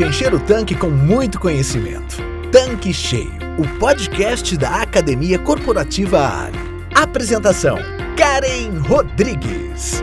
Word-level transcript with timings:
de 0.00 0.06
encher 0.06 0.32
o 0.32 0.40
tanque 0.40 0.74
com 0.74 0.88
muito 0.88 1.38
conhecimento. 1.38 2.16
Tanque 2.50 2.90
Cheio, 2.90 3.30
o 3.58 3.68
podcast 3.78 4.56
da 4.56 4.80
Academia 4.80 5.38
Corporativa 5.38 6.26
Ali. 6.26 6.58
Apresentação: 6.94 7.76
Karen 8.16 8.78
Rodrigues. 8.78 10.02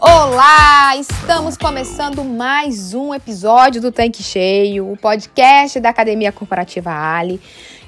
Olá, 0.00 0.73
estamos 1.34 1.56
começando 1.56 2.22
mais 2.22 2.94
um 2.94 3.12
episódio 3.12 3.82
do 3.82 3.90
Tanque 3.90 4.22
Cheio, 4.22 4.88
o 4.88 4.96
podcast 4.96 5.80
da 5.80 5.88
Academia 5.88 6.30
Corporativa 6.30 6.92
Ali. 6.92 7.40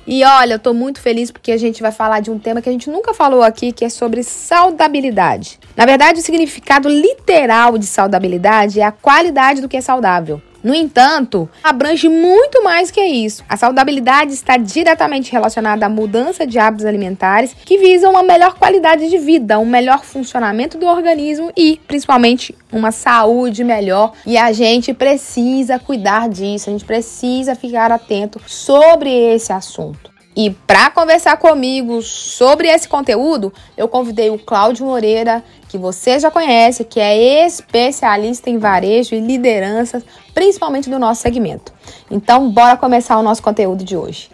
E 0.05 0.25
olha, 0.25 0.55
eu 0.55 0.59
tô 0.59 0.75
muito 0.75 1.01
feliz 1.01 1.31
porque 1.31 1.53
a 1.53 1.57
gente 1.57 1.81
vai 1.81 1.93
falar 1.93 2.19
de 2.19 2.29
um 2.29 2.41
tema 2.41 2.61
que 2.61 2.69
a 2.69 2.73
gente 2.73 2.91
nunca 2.91 3.15
falou 3.15 3.45
aqui, 3.45 3.71
que 3.71 3.85
é 3.85 3.89
sobre 3.89 4.25
saudabilidade. 4.25 5.61
Na 5.77 5.87
verdade, 5.87 6.19
o 6.19 6.23
significado 6.25 6.89
literal 6.89 7.79
de 7.79 7.87
saudabilidade 7.87 8.81
é 8.81 8.85
a 8.85 8.91
qualidade 8.91 9.61
do 9.61 9.69
que 9.69 9.77
é 9.77 9.81
saudável. 9.81 10.43
No 10.63 10.75
entanto, 10.75 11.49
abrange 11.63 12.09
muito 12.09 12.63
mais 12.63 12.91
que 12.91 13.01
isso. 13.01 13.45
A 13.49 13.57
saudabilidade 13.57 14.33
está 14.33 14.57
diretamente 14.57 15.31
relacionada 15.31 15.87
à 15.87 15.89
mudança 15.89 16.47
de 16.47 16.59
hábitos 16.59 16.87
alimentares 16.87 17.55
que 17.65 17.79
visam 17.79 18.11
uma 18.11 18.23
melhor 18.23 18.55
qualidade 18.55 19.09
de 19.09 19.19
vida, 19.19 19.59
um 19.59 19.67
melhor 19.67 20.05
funcionamento 20.05 20.77
do 20.79 20.87
organismo 20.87 21.53
e, 21.57 21.81
principalmente, 21.87 22.55
uma 22.73 22.91
saúde 22.91 23.63
melhor. 23.63 24.13
E 24.27 24.37
a 24.37 24.53
gente 24.53 24.93
precisa 24.93 25.79
cuidar 25.79 26.29
disso, 26.29 26.69
a 26.69 26.73
gente 26.73 26.85
precisa 26.85 27.55
ficar 27.55 27.93
atento 27.93 28.41
sobre 28.47 29.11
esse 29.11 29.53
assunto. 29.53 30.16
E 30.37 30.51
para 30.51 30.91
conversar 30.91 31.39
comigo 31.39 32.03
sobre 32.03 32.69
esse 32.69 32.87
conteúdo, 32.87 33.51
eu 33.75 33.89
convidei 33.89 34.29
o 34.29 34.39
Cláudio 34.39 34.85
Moreira, 34.85 35.43
que 35.67 35.79
você 35.79 36.19
já 36.19 36.31
conhece, 36.31 36.85
que 36.85 37.01
é 37.01 37.47
especialista 37.47 38.51
em 38.51 38.59
varejo 38.59 39.15
e 39.15 39.21
liderança, 39.21 40.03
principalmente 40.35 40.91
do 40.91 40.99
nosso 40.99 41.23
segmento. 41.23 41.73
Então, 42.11 42.51
bora 42.51 42.77
começar 42.77 43.19
o 43.19 43.23
nosso 43.23 43.43
conteúdo 43.43 43.83
de 43.83 43.97
hoje. 43.97 44.29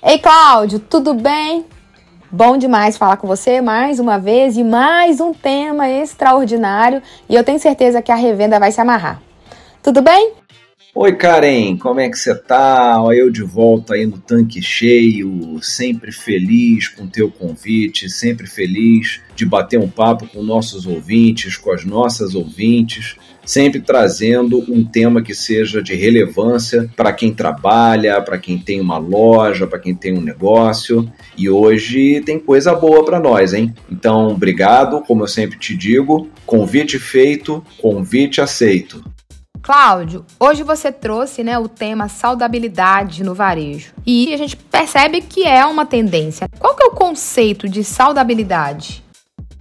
Ei, 0.00 0.20
Cláudio, 0.20 0.78
tudo 0.78 1.12
bem? 1.12 1.66
Bom 2.30 2.56
demais 2.56 2.96
falar 2.96 3.16
com 3.16 3.26
você 3.26 3.60
mais 3.60 3.98
uma 3.98 4.16
vez 4.16 4.56
e 4.56 4.62
mais 4.62 5.18
um 5.18 5.32
tema 5.32 5.88
extraordinário 5.88 7.02
e 7.26 7.34
eu 7.34 7.42
tenho 7.42 7.58
certeza 7.58 8.02
que 8.02 8.12
a 8.12 8.14
revenda 8.14 8.60
vai 8.60 8.70
se 8.70 8.80
amarrar. 8.80 9.20
Tudo 9.82 10.02
bem? 10.02 10.34
Oi 10.94 11.14
Karen, 11.14 11.76
como 11.76 12.00
é 12.00 12.08
que 12.08 12.18
você 12.18 12.34
tá? 12.34 12.96
Eu 13.14 13.30
de 13.30 13.42
volta 13.42 13.94
aí 13.94 14.06
no 14.06 14.18
tanque 14.18 14.62
cheio, 14.62 15.58
sempre 15.60 16.10
feliz 16.10 16.88
com 16.88 17.04
o 17.04 17.08
teu 17.08 17.30
convite, 17.30 18.08
sempre 18.08 18.46
feliz 18.46 19.20
de 19.36 19.44
bater 19.44 19.78
um 19.78 19.88
papo 19.88 20.26
com 20.26 20.42
nossos 20.42 20.86
ouvintes, 20.86 21.58
com 21.58 21.70
as 21.70 21.84
nossas 21.84 22.34
ouvintes, 22.34 23.16
sempre 23.44 23.80
trazendo 23.80 24.64
um 24.66 24.82
tema 24.82 25.22
que 25.22 25.34
seja 25.34 25.82
de 25.82 25.94
relevância 25.94 26.90
para 26.96 27.12
quem 27.12 27.34
trabalha, 27.34 28.20
para 28.22 28.38
quem 28.38 28.58
tem 28.58 28.80
uma 28.80 28.98
loja, 28.98 29.66
para 29.66 29.78
quem 29.78 29.94
tem 29.94 30.16
um 30.16 30.22
negócio. 30.22 31.08
E 31.36 31.50
hoje 31.50 32.22
tem 32.22 32.38
coisa 32.38 32.74
boa 32.74 33.04
para 33.04 33.20
nós, 33.20 33.52
hein? 33.52 33.74
Então, 33.92 34.28
obrigado, 34.28 35.02
como 35.02 35.22
eu 35.22 35.28
sempre 35.28 35.58
te 35.58 35.76
digo, 35.76 36.28
convite 36.46 36.98
feito, 36.98 37.62
convite 37.78 38.40
aceito. 38.40 39.04
Cláudio, 39.62 40.24
hoje 40.38 40.62
você 40.62 40.90
trouxe 40.90 41.42
né, 41.44 41.58
o 41.58 41.68
tema 41.68 42.08
saudabilidade 42.08 43.22
no 43.22 43.34
varejo. 43.34 43.92
E 44.06 44.32
a 44.32 44.36
gente 44.36 44.56
percebe 44.56 45.20
que 45.20 45.44
é 45.44 45.64
uma 45.66 45.84
tendência. 45.84 46.48
Qual 46.58 46.74
que 46.74 46.82
é 46.82 46.86
o 46.86 46.92
conceito 46.92 47.68
de 47.68 47.84
saudabilidade? 47.84 49.02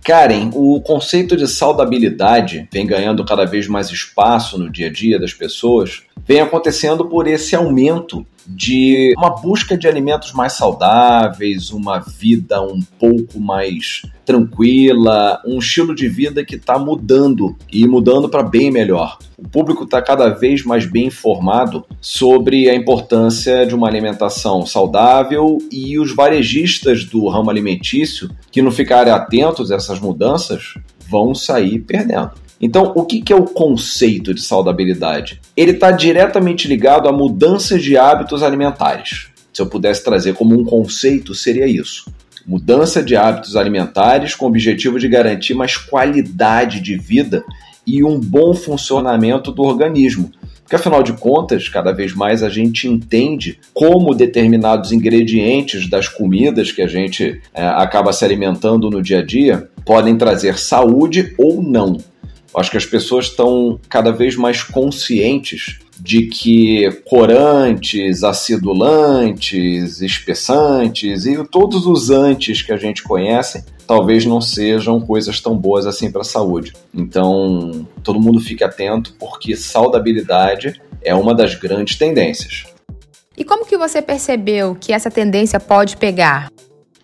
Karen, 0.03 0.51
o 0.53 0.79
conceito 0.79 1.35
de 1.35 1.47
saudabilidade 1.47 2.67
vem 2.71 2.87
ganhando 2.87 3.25
cada 3.25 3.45
vez 3.45 3.67
mais 3.67 3.89
espaço 3.89 4.57
no 4.57 4.69
dia 4.69 4.87
a 4.87 4.91
dia 4.91 5.19
das 5.19 5.33
pessoas, 5.33 6.03
vem 6.25 6.41
acontecendo 6.41 7.05
por 7.05 7.27
esse 7.27 7.55
aumento 7.55 8.25
de 8.47 9.13
uma 9.17 9.29
busca 9.29 9.77
de 9.77 9.87
alimentos 9.87 10.31
mais 10.31 10.53
saudáveis, 10.53 11.69
uma 11.69 11.99
vida 11.99 12.61
um 12.61 12.79
pouco 12.97 13.39
mais 13.39 14.03
tranquila, 14.25 15.41
um 15.45 15.59
estilo 15.59 15.93
de 15.93 16.07
vida 16.07 16.45
que 16.45 16.55
está 16.55 16.79
mudando 16.79 17.57
e 17.71 17.85
mudando 17.85 18.29
para 18.29 18.43
bem 18.43 18.71
melhor. 18.71 19.17
O 19.37 19.47
público 19.47 19.83
está 19.83 20.01
cada 20.01 20.29
vez 20.29 20.63
mais 20.63 20.85
bem 20.85 21.07
informado 21.07 21.85
sobre 21.99 22.69
a 22.69 22.75
importância 22.75 23.65
de 23.65 23.75
uma 23.75 23.87
alimentação 23.87 24.65
saudável 24.65 25.57
e 25.71 25.99
os 25.99 26.15
varejistas 26.15 27.03
do 27.03 27.27
ramo 27.27 27.49
alimentício 27.49 28.29
que 28.49 28.61
não 28.61 28.71
ficarem 28.71 29.11
atentos 29.11 29.71
a 29.71 29.75
essas 29.75 29.99
mudanças 29.99 30.73
vão 31.09 31.35
sair 31.35 31.79
perdendo. 31.79 32.46
Então, 32.59 32.91
o 32.95 33.05
que 33.05 33.31
é 33.31 33.35
o 33.35 33.45
conceito 33.45 34.33
de 34.33 34.41
saudabilidade? 34.41 35.39
Ele 35.55 35.71
está 35.71 35.91
diretamente 35.91 36.67
ligado 36.67 37.07
a 37.07 37.11
mudanças 37.11 37.83
de 37.83 37.97
hábitos 37.97 38.41
alimentares. 38.41 39.27
Se 39.53 39.61
eu 39.61 39.67
pudesse 39.67 40.03
trazer 40.03 40.33
como 40.33 40.59
um 40.59 40.63
conceito, 40.63 41.35
seria 41.35 41.67
isso. 41.67 42.11
Mudança 42.45 43.03
de 43.03 43.15
hábitos 43.15 43.55
alimentares 43.55 44.33
com 44.33 44.45
o 44.45 44.49
objetivo 44.49 44.99
de 44.99 45.07
garantir 45.07 45.53
mais 45.53 45.77
qualidade 45.77 46.79
de 46.79 46.95
vida 46.97 47.43
e 47.85 48.03
um 48.03 48.19
bom 48.19 48.53
funcionamento 48.53 49.51
do 49.51 49.63
organismo. 49.63 50.31
Porque 50.63 50.75
afinal 50.75 51.01
de 51.01 51.13
contas, 51.13 51.69
cada 51.69 51.93
vez 51.93 52.13
mais 52.13 52.43
a 52.43 52.49
gente 52.49 52.87
entende 52.87 53.57
como 53.73 54.13
determinados 54.13 54.91
ingredientes 54.91 55.89
das 55.89 56.09
comidas 56.09 56.71
que 56.71 56.81
a 56.81 56.87
gente 56.87 57.41
é, 57.53 57.65
acaba 57.65 58.11
se 58.11 58.25
alimentando 58.25 58.89
no 58.89 59.01
dia 59.01 59.19
a 59.19 59.25
dia 59.25 59.69
podem 59.85 60.17
trazer 60.17 60.59
saúde 60.59 61.33
ou 61.37 61.63
não. 61.63 61.97
Acho 62.57 62.71
que 62.71 62.77
as 62.77 62.85
pessoas 62.87 63.25
estão 63.25 63.79
cada 63.87 64.11
vez 64.11 64.35
mais 64.35 64.63
conscientes 64.63 65.77
de 65.99 66.25
que 66.25 66.89
corantes, 67.05 68.23
acidulantes, 68.23 70.01
espessantes 70.01 71.27
e 71.27 71.43
todos 71.45 71.85
os 71.85 72.09
antes 72.09 72.63
que 72.63 72.73
a 72.73 72.77
gente 72.77 73.03
conhece 73.03 73.63
talvez 73.85 74.25
não 74.25 74.41
sejam 74.41 74.99
coisas 74.99 75.39
tão 75.39 75.55
boas 75.55 75.85
assim 75.85 76.11
para 76.11 76.21
a 76.21 76.25
saúde. 76.25 76.73
Então, 76.93 77.87
todo 78.03 78.19
mundo 78.19 78.39
fique 78.39 78.63
atento 78.63 79.13
porque 79.19 79.55
saudabilidade 79.55 80.81
é 81.03 81.13
uma 81.13 81.35
das 81.35 81.53
grandes 81.53 81.95
tendências. 81.95 82.65
E 83.37 83.43
como 83.43 83.67
que 83.67 83.77
você 83.77 84.01
percebeu 84.01 84.75
que 84.75 84.91
essa 84.91 85.11
tendência 85.11 85.59
pode 85.59 85.95
pegar? 85.95 86.51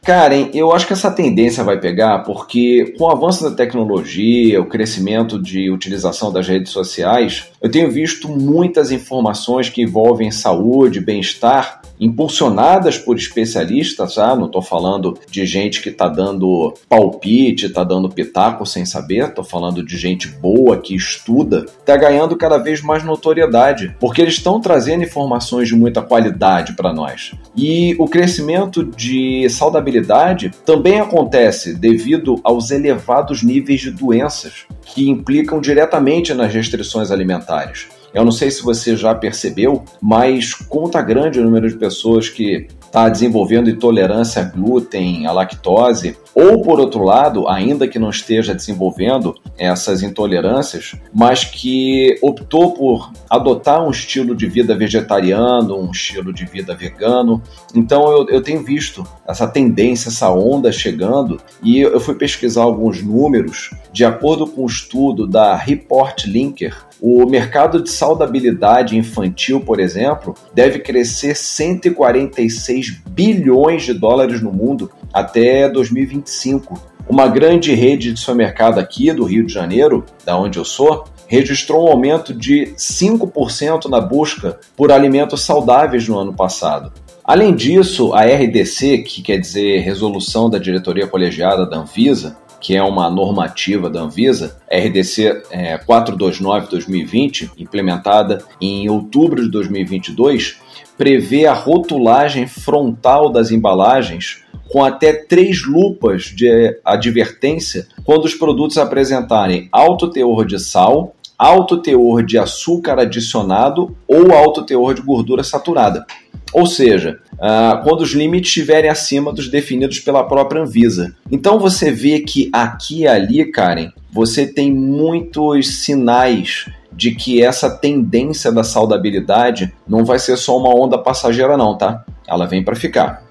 Karen, 0.04 0.50
eu 0.54 0.74
acho 0.74 0.86
que 0.86 0.92
essa 0.92 1.10
tendência 1.10 1.64
vai 1.64 1.80
pegar 1.80 2.20
porque, 2.20 2.94
com 2.98 3.06
o 3.06 3.10
avanço 3.10 3.42
da 3.42 3.56
tecnologia, 3.56 4.60
o 4.60 4.66
crescimento 4.66 5.42
de 5.42 5.72
utilização 5.72 6.32
das 6.32 6.46
redes 6.46 6.74
sociais, 6.74 7.50
eu 7.62 7.72
tenho 7.72 7.90
visto 7.90 8.28
muitas 8.28 8.92
informações 8.92 9.70
que 9.70 9.82
envolvem 9.82 10.30
saúde, 10.30 11.00
bem-estar 11.00 11.83
impulsionadas 12.00 12.98
por 12.98 13.16
especialistas, 13.16 14.18
ah, 14.18 14.36
não 14.36 14.48
estou 14.48 14.62
falando 14.62 15.18
de 15.30 15.46
gente 15.46 15.82
que 15.82 15.90
está 15.90 16.08
dando 16.08 16.74
palpite, 16.90 17.68
está 17.68 17.84
dando 17.84 18.10
pitaco 18.10 18.66
sem 18.66 18.86
saber, 18.86 19.30
estou 19.30 19.44
falando 19.44 19.84
de 19.84 19.98
gente 19.98 20.28
boa 20.28 20.78
que 20.78 20.96
estuda, 20.96 21.66
está 21.80 21.96
ganhando 21.96 22.36
cada 22.36 22.58
vez 22.58 22.82
mais 22.82 23.04
notoriedade, 23.04 23.96
porque 24.00 24.22
eles 24.22 24.36
estão 24.36 24.60
trazendo 24.60 25.04
informações 25.04 25.68
de 25.68 25.76
muita 25.76 26.02
qualidade 26.02 26.74
para 26.74 26.94
nós. 26.94 27.32
E 27.56 27.96
o 28.00 28.08
crescimento 28.08 28.84
de 28.84 29.50
saudabilidade 29.50 30.52
também 30.66 31.00
acontece 31.00 31.74
devido 31.74 32.40
aos 32.44 32.72
elevados 32.72 33.44
níveis 33.44 33.82
de 33.82 33.92
doenças 33.92 34.66
que 34.86 35.10
implicam 35.10 35.62
diretamente 35.62 36.34
nas 36.34 36.54
restrições 36.54 37.12
alimentares. 37.12 37.88
Eu 38.14 38.24
não 38.24 38.32
sei 38.32 38.52
se 38.52 38.62
você 38.62 38.96
já 38.96 39.16
percebeu, 39.16 39.84
mas 40.02 40.54
conta 40.54 41.02
grande 41.02 41.40
o 41.40 41.44
número 41.44 41.68
de 41.68 41.76
pessoas 41.76 42.30
que 42.30 42.68
está 42.86 43.10
desenvolvendo 43.10 43.70
intolerância 43.70 44.42
a 44.42 44.46
glúten, 44.46 45.26
a 45.26 45.32
lactose, 45.32 46.16
ou 46.36 46.62
por 46.62 46.80
outro 46.80 47.04
lado, 47.04 47.48
ainda 47.48 47.88
que 47.88 48.00
não 48.00 48.10
esteja 48.10 48.56
desenvolvendo 48.56 49.36
essas 49.58 50.02
intolerâncias, 50.02 50.96
mas 51.14 51.44
que 51.44 52.18
optou 52.22 52.74
por 52.74 53.12
adotar 53.30 53.86
um 53.86 53.92
estilo 53.92 54.36
de 54.36 54.48
vida 54.48 54.76
vegetariano, 54.76 55.80
um 55.80 55.92
estilo 55.92 56.34
de 56.34 56.46
vida 56.46 56.76
vegano. 56.76 57.42
Então 57.76 58.10
eu, 58.12 58.30
eu 58.30 58.42
tenho 58.42 58.64
visto 58.64 59.06
essa 59.28 59.48
tendência, 59.48 60.10
essa 60.10 60.30
onda 60.32 60.72
chegando, 60.72 61.40
e 61.62 61.80
eu 61.80 62.00
fui 62.00 62.16
pesquisar 62.16 62.64
alguns 62.64 63.02
números. 63.02 63.72
De 63.92 64.04
acordo 64.04 64.48
com 64.48 64.62
o 64.62 64.64
um 64.64 64.68
estudo 64.68 65.28
da 65.28 65.56
Report 65.56 66.26
Linker, 66.26 66.76
o 67.00 67.26
mercado 67.26 67.84
de 67.84 67.90
saudabilidade 67.90 68.98
infantil, 68.98 69.60
por 69.60 69.80
exemplo, 69.80 70.34
deve 70.54 70.80
crescer 70.80 71.36
146 71.36 73.02
bilhões 73.10 73.84
de 73.84 73.94
dólares 73.94 74.42
no 74.42 74.54
mundo 74.54 74.90
até 75.14 75.70
2025. 75.70 76.92
Uma 77.08 77.28
grande 77.28 77.74
rede 77.74 78.14
de 78.14 78.20
supermercado 78.20 78.80
aqui 78.80 79.12
do 79.12 79.26
Rio 79.26 79.46
de 79.46 79.54
Janeiro, 79.54 80.06
da 80.26 80.38
onde 80.38 80.58
eu 80.58 80.66
sou, 80.66 81.04
registrou 81.28 81.86
um 81.86 81.92
aumento 81.92 82.34
de 82.34 82.74
5% 82.78 83.90
na 83.90 84.00
busca 84.00 84.60
por 84.76 84.92
alimentos 84.92 85.42
saudáveis 85.42 86.08
no 86.08 86.18
ano 86.18 86.34
passado. 86.34 86.92
Além 87.24 87.56
disso, 87.56 88.14
a 88.14 88.24
RDC, 88.24 89.00
que 89.00 89.22
quer 89.22 89.38
dizer 89.38 89.80
Resolução 89.80 90.50
da 90.50 90.58
Diretoria 90.58 91.08
Colegiada 91.08 91.66
da 91.66 91.78
Anvisa, 91.78 92.38
que 92.60 92.76
é 92.76 92.84
uma 92.84 93.10
normativa 93.10 93.90
da 93.90 94.02
Anvisa, 94.02 94.58
RDC 94.72 95.44
é, 95.52 95.78
429-2020, 95.78 97.52
implementada 97.58 98.44
em 98.60 98.90
outubro 98.90 99.42
de 99.44 99.50
2022, 99.50 100.62
prevê 100.98 101.46
a 101.46 101.54
rotulagem 101.54 102.48
frontal 102.48 103.30
das 103.30 103.52
embalagens 103.52 104.43
com 104.70 104.84
até 104.84 105.14
três 105.14 105.66
lupas 105.66 106.24
de 106.24 106.80
advertência 106.84 107.88
quando 108.04 108.26
os 108.26 108.34
produtos 108.34 108.78
apresentarem 108.78 109.70
alto 109.72 110.10
teor 110.10 110.46
de 110.46 110.60
sal, 110.60 111.16
alto 111.38 111.78
teor 111.82 112.24
de 112.24 112.38
açúcar 112.38 113.00
adicionado 113.00 113.96
ou 114.08 114.32
alto 114.32 114.64
teor 114.64 114.94
de 114.94 115.02
gordura 115.02 115.44
saturada. 115.44 116.06
Ou 116.54 116.68
seja, 116.68 117.20
uh, 117.34 117.84
quando 117.84 118.02
os 118.02 118.12
limites 118.12 118.50
estiverem 118.50 118.90
acima 118.90 119.34
dos 119.34 119.50
definidos 119.50 120.00
pela 120.00 120.24
própria 120.24 120.62
Anvisa. 120.62 121.16
Então 121.32 121.60
você 121.60 121.92
vê 121.92 122.20
que 122.20 122.50
aqui 122.54 123.02
e 123.02 123.08
ali, 123.08 123.44
Karen, 123.52 123.90
você 124.12 124.46
tem 124.46 124.72
muitos 124.72 125.84
sinais 125.84 126.70
de 126.92 127.16
que 127.16 127.44
essa 127.44 127.70
tendência 127.70 128.52
da 128.52 128.64
saudabilidade 128.64 129.74
não 129.88 130.06
vai 130.06 130.20
ser 130.20 130.38
só 130.38 130.58
uma 130.58 130.70
onda 130.70 130.98
passageira, 130.98 131.58
não, 131.58 131.76
tá? 131.76 132.06
Ela 132.28 132.46
vem 132.46 132.64
para 132.64 132.76
ficar. 132.76 133.24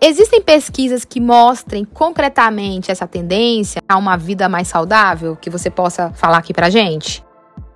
Existem 0.00 0.40
pesquisas 0.40 1.04
que 1.04 1.20
mostrem 1.20 1.84
concretamente 1.84 2.90
essa 2.90 3.06
tendência 3.06 3.82
a 3.88 3.96
uma 3.98 4.16
vida 4.16 4.48
mais 4.48 4.68
saudável 4.68 5.36
que 5.36 5.50
você 5.50 5.68
possa 5.68 6.12
falar 6.12 6.38
aqui 6.38 6.54
pra 6.54 6.70
gente? 6.70 7.24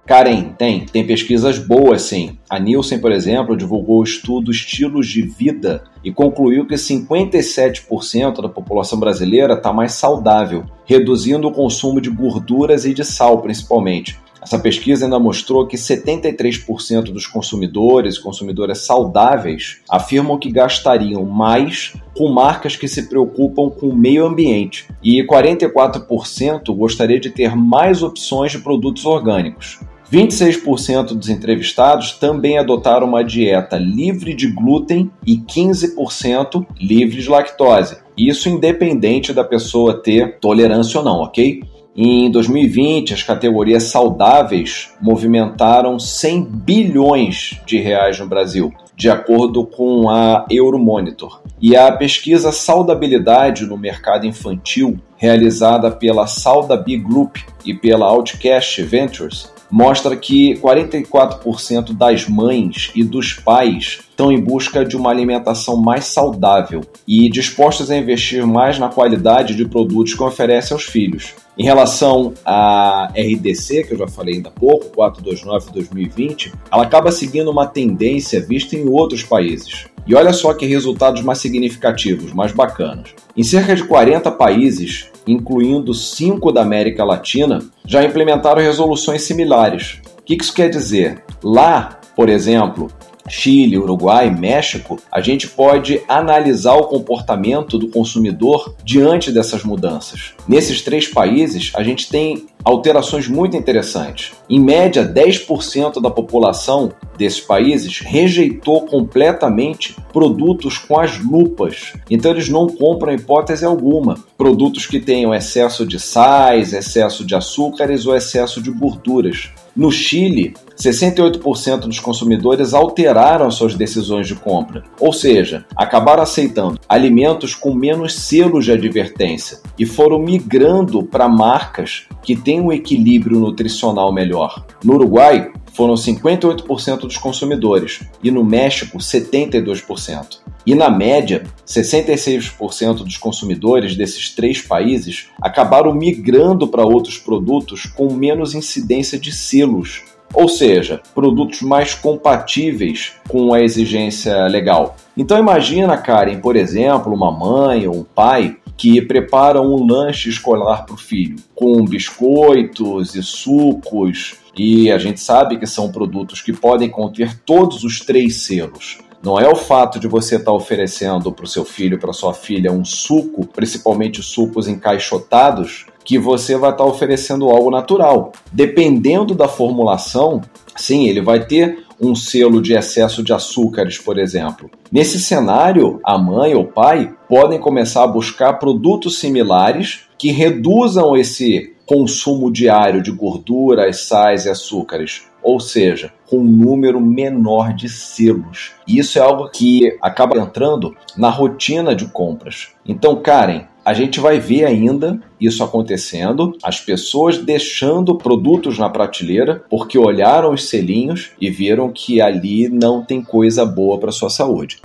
Karen, 0.06 0.50
tem. 0.56 0.86
Tem 0.86 1.06
pesquisas 1.06 1.58
boas, 1.58 2.02
sim. 2.02 2.38
A 2.48 2.58
Nielsen, 2.60 3.00
por 3.00 3.10
exemplo, 3.10 3.56
divulgou 3.56 4.00
o 4.00 4.04
estudo 4.04 4.50
Estilos 4.50 5.08
de 5.08 5.22
Vida 5.22 5.84
e 6.04 6.12
concluiu 6.12 6.66
que 6.66 6.74
57% 6.74 8.40
da 8.40 8.48
população 8.48 9.00
brasileira 9.00 9.54
está 9.54 9.72
mais 9.72 9.92
saudável, 9.92 10.64
reduzindo 10.84 11.48
o 11.48 11.52
consumo 11.52 12.00
de 12.00 12.10
gorduras 12.10 12.84
e 12.84 12.94
de 12.94 13.04
sal, 13.04 13.40
principalmente. 13.40 14.18
Essa 14.42 14.58
pesquisa 14.58 15.06
ainda 15.06 15.20
mostrou 15.20 15.68
que 15.68 15.76
73% 15.76 17.04
dos 17.12 17.28
consumidores 17.28 18.16
e 18.16 18.22
consumidoras 18.22 18.84
saudáveis 18.84 19.80
afirmam 19.88 20.36
que 20.36 20.50
gastariam 20.50 21.24
mais 21.24 21.94
com 22.16 22.28
marcas 22.28 22.74
que 22.74 22.88
se 22.88 23.08
preocupam 23.08 23.70
com 23.70 23.86
o 23.86 23.96
meio 23.96 24.26
ambiente 24.26 24.88
e 25.02 25.24
44% 25.24 26.74
gostaria 26.74 27.20
de 27.20 27.30
ter 27.30 27.54
mais 27.54 28.02
opções 28.02 28.50
de 28.50 28.58
produtos 28.58 29.06
orgânicos. 29.06 29.78
26% 30.12 31.14
dos 31.14 31.30
entrevistados 31.30 32.12
também 32.12 32.58
adotaram 32.58 33.06
uma 33.06 33.24
dieta 33.24 33.78
livre 33.78 34.34
de 34.34 34.48
glúten 34.48 35.10
e 35.26 35.38
15% 35.38 36.66
livre 36.78 37.22
de 37.22 37.30
lactose. 37.30 37.96
Isso 38.14 38.48
independente 38.48 39.32
da 39.32 39.42
pessoa 39.42 40.02
ter 40.02 40.38
tolerância 40.38 40.98
ou 40.98 41.04
não, 41.04 41.20
ok? 41.22 41.62
Em 41.94 42.30
2020, 42.30 43.12
as 43.12 43.22
categorias 43.22 43.82
saudáveis 43.84 44.94
movimentaram 44.98 45.98
100 45.98 46.44
bilhões 46.44 47.60
de 47.66 47.78
reais 47.78 48.18
no 48.18 48.26
Brasil, 48.26 48.72
de 48.96 49.10
acordo 49.10 49.66
com 49.66 50.08
a 50.08 50.46
Euromonitor. 50.50 51.42
E 51.60 51.76
a 51.76 51.92
pesquisa 51.92 52.50
Saudabilidade 52.50 53.66
no 53.66 53.76
mercado 53.76 54.26
infantil, 54.26 54.98
realizada 55.18 55.90
pela 55.90 56.26
Saudabi 56.26 56.96
Group 56.96 57.36
e 57.62 57.74
pela 57.74 58.06
Outcast 58.06 58.82
Ventures, 58.82 59.51
mostra 59.72 60.14
que 60.14 60.54
44% 60.56 61.94
das 61.94 62.28
mães 62.28 62.90
e 62.94 63.02
dos 63.02 63.32
pais 63.32 64.00
estão 64.10 64.30
em 64.30 64.38
busca 64.38 64.84
de 64.84 64.94
uma 64.94 65.08
alimentação 65.08 65.78
mais 65.78 66.04
saudável 66.04 66.82
e 67.08 67.30
dispostos 67.30 67.90
a 67.90 67.96
investir 67.96 68.46
mais 68.46 68.78
na 68.78 68.90
qualidade 68.90 69.56
de 69.56 69.66
produtos 69.66 70.12
que 70.12 70.22
oferecem 70.22 70.74
aos 70.74 70.84
filhos. 70.84 71.34
Em 71.58 71.64
relação 71.64 72.34
à 72.44 73.12
RDC, 73.16 73.84
que 73.84 73.94
eu 73.94 73.98
já 73.98 74.06
falei 74.06 74.36
ainda 74.36 74.50
há 74.50 74.52
pouco, 74.52 74.94
429-2020, 74.94 76.52
ela 76.70 76.82
acaba 76.82 77.10
seguindo 77.10 77.50
uma 77.50 77.66
tendência 77.66 78.40
vista 78.40 78.76
em 78.76 78.86
outros 78.88 79.22
países. 79.22 79.86
E 80.06 80.14
olha 80.14 80.32
só 80.32 80.52
que 80.52 80.66
resultados 80.66 81.22
mais 81.22 81.38
significativos, 81.38 82.32
mais 82.32 82.52
bacanas. 82.52 83.14
Em 83.36 83.42
cerca 83.42 83.74
de 83.74 83.84
40 83.84 84.30
países, 84.32 85.10
incluindo 85.26 85.94
cinco 85.94 86.50
da 86.50 86.62
América 86.62 87.04
Latina, 87.04 87.60
já 87.86 88.02
implementaram 88.02 88.60
resoluções 88.60 89.22
similares. 89.22 90.00
O 90.18 90.22
que 90.22 90.34
isso 90.34 90.52
quer 90.52 90.68
dizer? 90.68 91.22
Lá, 91.42 92.00
por 92.16 92.28
exemplo, 92.28 92.90
Chile, 93.28 93.78
Uruguai, 93.78 94.30
México, 94.30 94.98
a 95.10 95.20
gente 95.20 95.48
pode 95.48 96.02
analisar 96.08 96.74
o 96.74 96.86
comportamento 96.86 97.78
do 97.78 97.88
consumidor 97.88 98.74
diante 98.84 99.30
dessas 99.30 99.64
mudanças. 99.64 100.34
Nesses 100.48 100.82
três 100.82 101.06
países, 101.06 101.72
a 101.74 101.82
gente 101.82 102.08
tem 102.08 102.46
alterações 102.64 103.28
muito 103.28 103.56
interessantes. 103.56 104.32
Em 104.48 104.60
média, 104.60 105.04
10% 105.04 106.00
da 106.00 106.10
população 106.10 106.92
desses 107.16 107.40
países 107.40 107.98
rejeitou 107.98 108.82
completamente 108.82 109.96
produtos 110.12 110.78
com 110.78 110.98
as 110.98 111.18
lupas. 111.18 111.92
Então 112.10 112.30
eles 112.30 112.48
não 112.48 112.68
compram 112.68 113.12
hipótese 113.12 113.64
alguma 113.64 114.18
produtos 114.36 114.86
que 114.86 115.00
tenham 115.00 115.34
excesso 115.34 115.86
de 115.86 115.98
sais, 116.00 116.72
excesso 116.72 117.24
de 117.24 117.34
açúcares 117.34 118.06
ou 118.06 118.16
excesso 118.16 118.60
de 118.60 118.70
gorduras. 118.70 119.50
No 119.74 119.90
Chile, 119.90 120.54
68% 120.76 121.80
dos 121.80 122.00
consumidores 122.00 122.74
alteraram 122.74 123.50
suas 123.50 123.74
decisões 123.74 124.26
de 124.26 124.34
compra, 124.34 124.82
ou 124.98 125.12
seja, 125.12 125.64
acabaram 125.76 126.22
aceitando 126.22 126.78
alimentos 126.88 127.54
com 127.54 127.74
menos 127.74 128.14
selos 128.14 128.64
de 128.64 128.72
advertência 128.72 129.60
e 129.78 129.86
foram 129.86 130.18
migrando 130.18 131.02
para 131.02 131.28
marcas 131.28 132.06
que 132.22 132.36
têm 132.36 132.60
um 132.60 132.72
equilíbrio 132.72 133.38
nutricional 133.38 134.12
melhor. 134.12 134.64
No 134.84 134.94
Uruguai, 134.94 135.52
foram 135.72 135.94
58% 135.94 137.00
dos 137.00 137.16
consumidores 137.16 138.00
e 138.22 138.30
no 138.30 138.44
México, 138.44 138.98
72%. 138.98 140.40
E 140.64 140.74
na 140.74 140.88
média, 140.88 141.42
66% 141.66 142.98
dos 142.98 143.16
consumidores 143.16 143.96
desses 143.96 144.30
três 144.30 144.60
países 144.60 145.28
acabaram 145.40 145.92
migrando 145.92 146.68
para 146.68 146.84
outros 146.84 147.18
produtos 147.18 147.84
com 147.84 148.12
menos 148.14 148.54
incidência 148.54 149.18
de 149.18 149.32
selos, 149.32 150.04
ou 150.32 150.48
seja, 150.48 151.00
produtos 151.14 151.62
mais 151.62 151.94
compatíveis 151.94 153.14
com 153.28 153.52
a 153.52 153.60
exigência 153.60 154.46
legal. 154.46 154.96
Então 155.16 155.38
imagina, 155.38 155.96
Karen, 155.96 156.40
por 156.40 156.56
exemplo, 156.56 157.12
uma 157.12 157.30
mãe 157.30 157.86
ou 157.86 157.96
um 157.96 158.04
pai 158.04 158.56
que 158.76 159.00
preparam 159.02 159.72
um 159.72 159.86
lanche 159.86 160.28
escolar 160.28 160.84
para 160.84 160.94
o 160.94 160.98
filho, 160.98 161.36
com 161.54 161.84
biscoitos 161.84 163.14
e 163.14 163.22
sucos, 163.22 164.36
e 164.56 164.90
a 164.90 164.98
gente 164.98 165.20
sabe 165.20 165.58
que 165.58 165.66
são 165.66 165.90
produtos 165.92 166.40
que 166.40 166.52
podem 166.52 166.88
conter 166.88 167.38
todos 167.44 167.84
os 167.84 168.00
três 168.00 168.42
selos. 168.42 168.98
Não 169.22 169.38
é 169.38 169.48
o 169.48 169.54
fato 169.54 170.00
de 170.00 170.08
você 170.08 170.34
estar 170.34 170.50
tá 170.50 170.52
oferecendo 170.52 171.30
para 171.30 171.44
o 171.44 171.48
seu 171.48 171.64
filho, 171.64 171.98
para 171.98 172.12
sua 172.12 172.34
filha, 172.34 172.72
um 172.72 172.84
suco, 172.84 173.46
principalmente 173.46 174.20
sucos 174.20 174.66
encaixotados, 174.66 175.86
que 176.04 176.18
você 176.18 176.56
vai 176.56 176.70
estar 176.70 176.84
tá 176.84 176.90
oferecendo 176.90 177.48
algo 177.50 177.70
natural. 177.70 178.32
Dependendo 178.52 179.34
da 179.34 179.48
formulação, 179.48 180.40
sim, 180.76 181.08
ele 181.08 181.20
vai 181.20 181.44
ter 181.46 181.84
um 182.00 182.14
selo 182.14 182.60
de 182.60 182.74
excesso 182.74 183.22
de 183.22 183.32
açúcares, 183.32 183.98
por 183.98 184.18
exemplo. 184.18 184.70
Nesse 184.90 185.20
cenário, 185.20 186.00
a 186.04 186.18
mãe 186.18 186.54
ou 186.54 186.64
pai 186.64 187.14
podem 187.28 187.60
começar 187.60 188.02
a 188.02 188.08
buscar 188.08 188.54
produtos 188.54 189.18
similares 189.18 190.06
que 190.18 190.32
reduzam 190.32 191.16
esse 191.16 191.74
consumo 191.86 192.50
diário 192.50 193.02
de 193.02 193.10
gorduras, 193.10 194.00
sais 194.00 194.46
e 194.46 194.48
açúcares 194.48 195.22
ou 195.42 195.58
seja, 195.58 196.12
com 196.28 196.38
um 196.38 196.44
número 196.44 197.00
menor 197.00 197.74
de 197.74 197.88
selos. 197.88 198.72
Isso 198.86 199.18
é 199.18 199.22
algo 199.22 199.50
que 199.50 199.96
acaba 200.00 200.38
entrando 200.38 200.94
na 201.16 201.28
rotina 201.28 201.94
de 201.94 202.06
compras. 202.06 202.68
Então, 202.86 203.16
Karen, 203.16 203.64
a 203.84 203.92
gente 203.92 204.20
vai 204.20 204.38
ver 204.38 204.64
ainda 204.64 205.20
isso 205.40 205.64
acontecendo, 205.64 206.56
as 206.62 206.80
pessoas 206.80 207.38
deixando 207.38 208.16
produtos 208.16 208.78
na 208.78 208.88
prateleira 208.88 209.64
porque 209.68 209.98
olharam 209.98 210.52
os 210.52 210.68
selinhos 210.68 211.30
e 211.40 211.50
viram 211.50 211.90
que 211.90 212.20
ali 212.20 212.68
não 212.68 213.02
tem 213.02 213.22
coisa 213.22 213.66
boa 213.66 213.98
para 213.98 214.12
sua 214.12 214.30
saúde. 214.30 214.80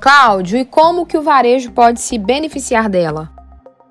Cláudio, 0.00 0.58
e 0.58 0.64
como 0.64 1.04
que 1.04 1.18
o 1.18 1.22
varejo 1.22 1.72
pode 1.72 2.00
se 2.00 2.16
beneficiar 2.16 2.88
dela? 2.88 3.39